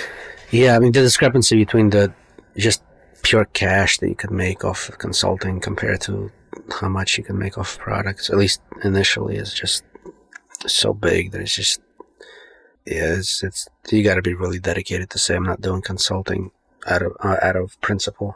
[0.49, 2.13] Yeah, I mean the discrepancy between the
[2.55, 2.81] just
[3.23, 6.31] pure cash that you could make off of consulting compared to
[6.79, 9.83] how much you can make off products, at least initially, is just
[10.65, 11.81] so big that it's just
[12.87, 16.51] it's, it's you got to be really dedicated to say I'm not doing consulting
[16.87, 18.35] out of uh, out of principle.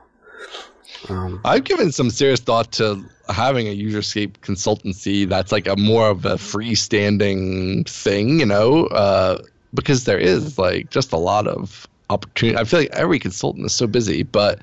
[1.10, 6.10] Um, I've given some serious thought to having a UserScape consultancy that's like a more
[6.10, 9.42] of a freestanding thing, you know, uh,
[9.74, 12.58] because there is like just a lot of opportunity.
[12.58, 14.60] I feel like every consultant is so busy, but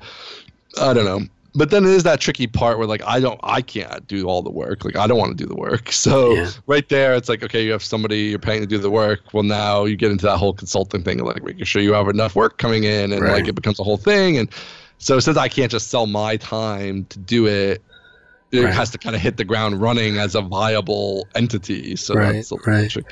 [0.79, 1.25] I don't know.
[1.55, 4.41] But then it is that tricky part where like I don't, I can't do all
[4.43, 4.85] the work.
[4.85, 5.91] Like I don't want to do the work.
[5.99, 6.49] So Yeah.
[6.67, 9.21] right there, it's like okay, you have somebody you're paying to do the work.
[9.33, 12.07] Well, now you get into that whole consulting thing, of, like making sure you have
[12.07, 13.33] enough work coming in, and Right.
[13.33, 14.37] like it becomes a whole thing.
[14.37, 14.49] And
[14.99, 17.81] so since I can't just sell my time to do it,
[18.51, 18.73] it Right.
[18.73, 21.95] has to kind of hit the ground running as a viable entity.
[21.95, 22.89] So Right, that's a little right.
[22.89, 23.07] tricky.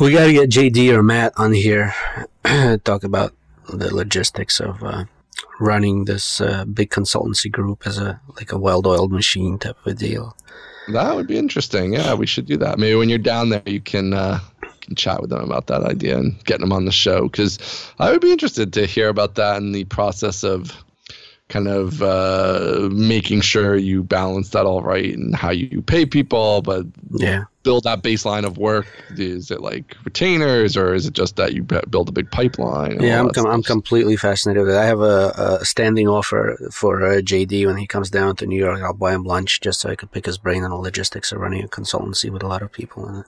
[0.00, 1.92] we got to get JD or Matt on here
[2.84, 3.32] talk about
[3.72, 5.04] the logistics of uh,
[5.60, 9.94] running this uh, big consultancy group as a like a well-oiled machine type of a
[9.94, 10.36] deal.
[10.92, 11.94] That would be interesting.
[11.94, 12.78] Yeah, we should do that.
[12.78, 14.40] Maybe when you're down there, you can uh,
[14.88, 17.58] can chat with them about that idea and getting them on the show because
[17.98, 20.72] I would be interested to hear about that and the process of
[21.48, 26.60] kind of uh, making sure you balance that all right and how you pay people,
[26.60, 27.44] but Yeah.
[27.62, 28.86] build that baseline of work.
[29.16, 33.00] Is it like retainers or is it just that you build a big pipeline?
[33.00, 34.78] Yeah, I'm com- I'm completely fascinated with it.
[34.78, 38.58] I have a, a standing offer for uh, JD when he comes down to New
[38.58, 38.82] York.
[38.82, 41.40] I'll buy him lunch just so I could pick his brain on the logistics of
[41.40, 43.26] running a consultancy with a lot of people in it.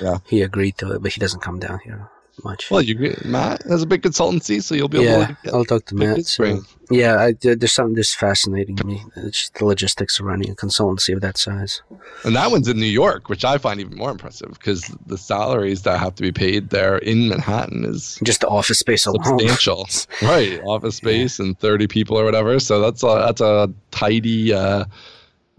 [0.00, 0.18] Yeah.
[0.26, 2.08] He agreed to it, but he doesn't come down here
[2.44, 2.70] much.
[2.70, 5.64] Well, you Matt has a big consultancy, so you'll be able yeah, to get I'll
[5.64, 6.26] talk to Matt.
[6.26, 9.02] So, yeah, I, there's something just fascinating to me.
[9.16, 11.82] It's just the logistics of running a consultancy of that size.
[12.24, 15.82] And that one's in New York, which I find even more impressive because the salaries
[15.82, 19.24] that have to be paid there in Manhattan is Just the office space alone.
[19.24, 19.88] substantial,
[20.22, 20.60] right?
[20.64, 22.58] Office space and thirty people or whatever.
[22.58, 24.84] So that's a that's a tidy uh,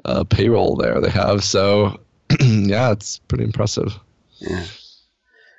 [0.06, 1.44] uh, payroll there they have.
[1.44, 2.00] So
[2.42, 3.98] yeah, it's pretty impressive.
[4.40, 4.66] Yeah.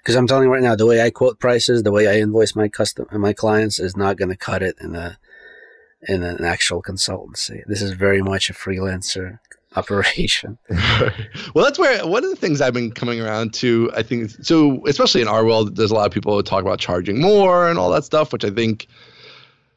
[0.03, 2.57] Because I'm telling you right now, the way I quote prices, the way I invoice
[2.57, 5.19] my custom my clients is not going to cut it in a
[6.09, 7.63] in an actual consultancy.
[7.67, 9.39] This is very much a freelancer
[9.77, 10.59] operation.
[11.55, 13.91] well, that's where one of the things I've been coming around to.
[13.95, 16.81] I think so, especially in our world, there's a lot of people who talk about
[16.81, 18.87] charging more and all that stuff, which I think,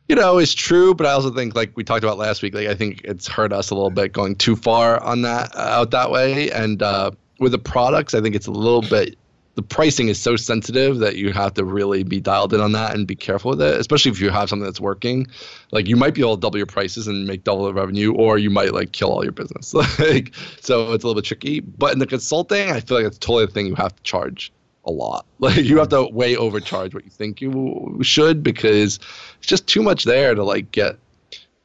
[0.08, 0.96] you know, is true.
[0.96, 3.54] But I also think, like we talked about last week, like I think it's hurt
[3.54, 6.50] us a little bit going too far on that out that way.
[6.52, 9.18] And uh, with the products, I think it's a little bit.
[9.56, 12.96] The pricing is so sensitive that you have to really be dialed in on that
[12.96, 15.28] and be careful with it, especially if you have something that's working.
[15.72, 18.40] Like you might be able to double your prices and make double the revenue, or
[18.40, 19.74] you might like kill all your business.
[20.00, 21.60] like so, it's a little bit tricky.
[21.60, 24.52] But in the consulting, I feel like it's totally a thing you have to charge
[24.86, 25.26] a lot.
[25.40, 28.98] Like you have to way overcharge what you think you should because
[29.40, 30.98] it's just too much there to like get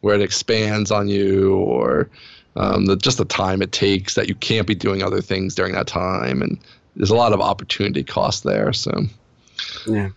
[0.00, 2.10] where it expands on you or
[2.56, 5.74] um, the just the time it takes that you can't be doing other things during
[5.74, 6.58] that time and
[6.98, 8.72] there's a lot of opportunity cost there.
[8.74, 8.92] So
[9.86, 10.10] Yeah,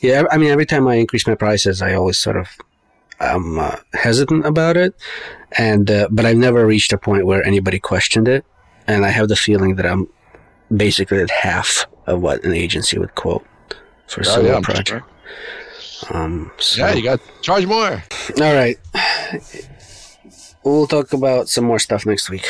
[0.00, 0.24] yeah.
[0.32, 2.48] I mean, every time I increase my prices, I always sort of
[3.20, 4.94] I'm uh, hesitant about it,
[5.56, 8.44] and uh, but I've never reached a point where anybody questioned it,
[8.88, 10.08] and I have the feeling that I'm
[10.76, 13.46] basically at half of what an agency would quote
[14.08, 14.88] for a Oh, similar I'm project.
[14.88, 15.04] sure.
[16.10, 18.02] Um, so, yeah, you got to charge more.
[18.40, 18.76] all right.
[20.64, 22.46] We'll talk about some more stuff next week.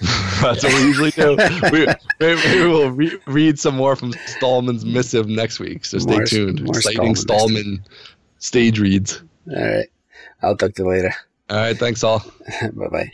[0.40, 1.36] That's what we usually do.
[1.72, 1.86] we,
[2.20, 5.84] maybe, we'll re- read some more from Stallman's missive next week.
[5.84, 6.62] So stay More- tuned.
[6.64, 7.84] more Exciting Stallman Stallman
[8.38, 9.22] stage reads.
[9.50, 9.88] All right.
[10.42, 11.14] I'll talk to you later.
[11.50, 11.76] All right.
[11.76, 12.20] Thanks all.
[12.72, 13.12] bye bye.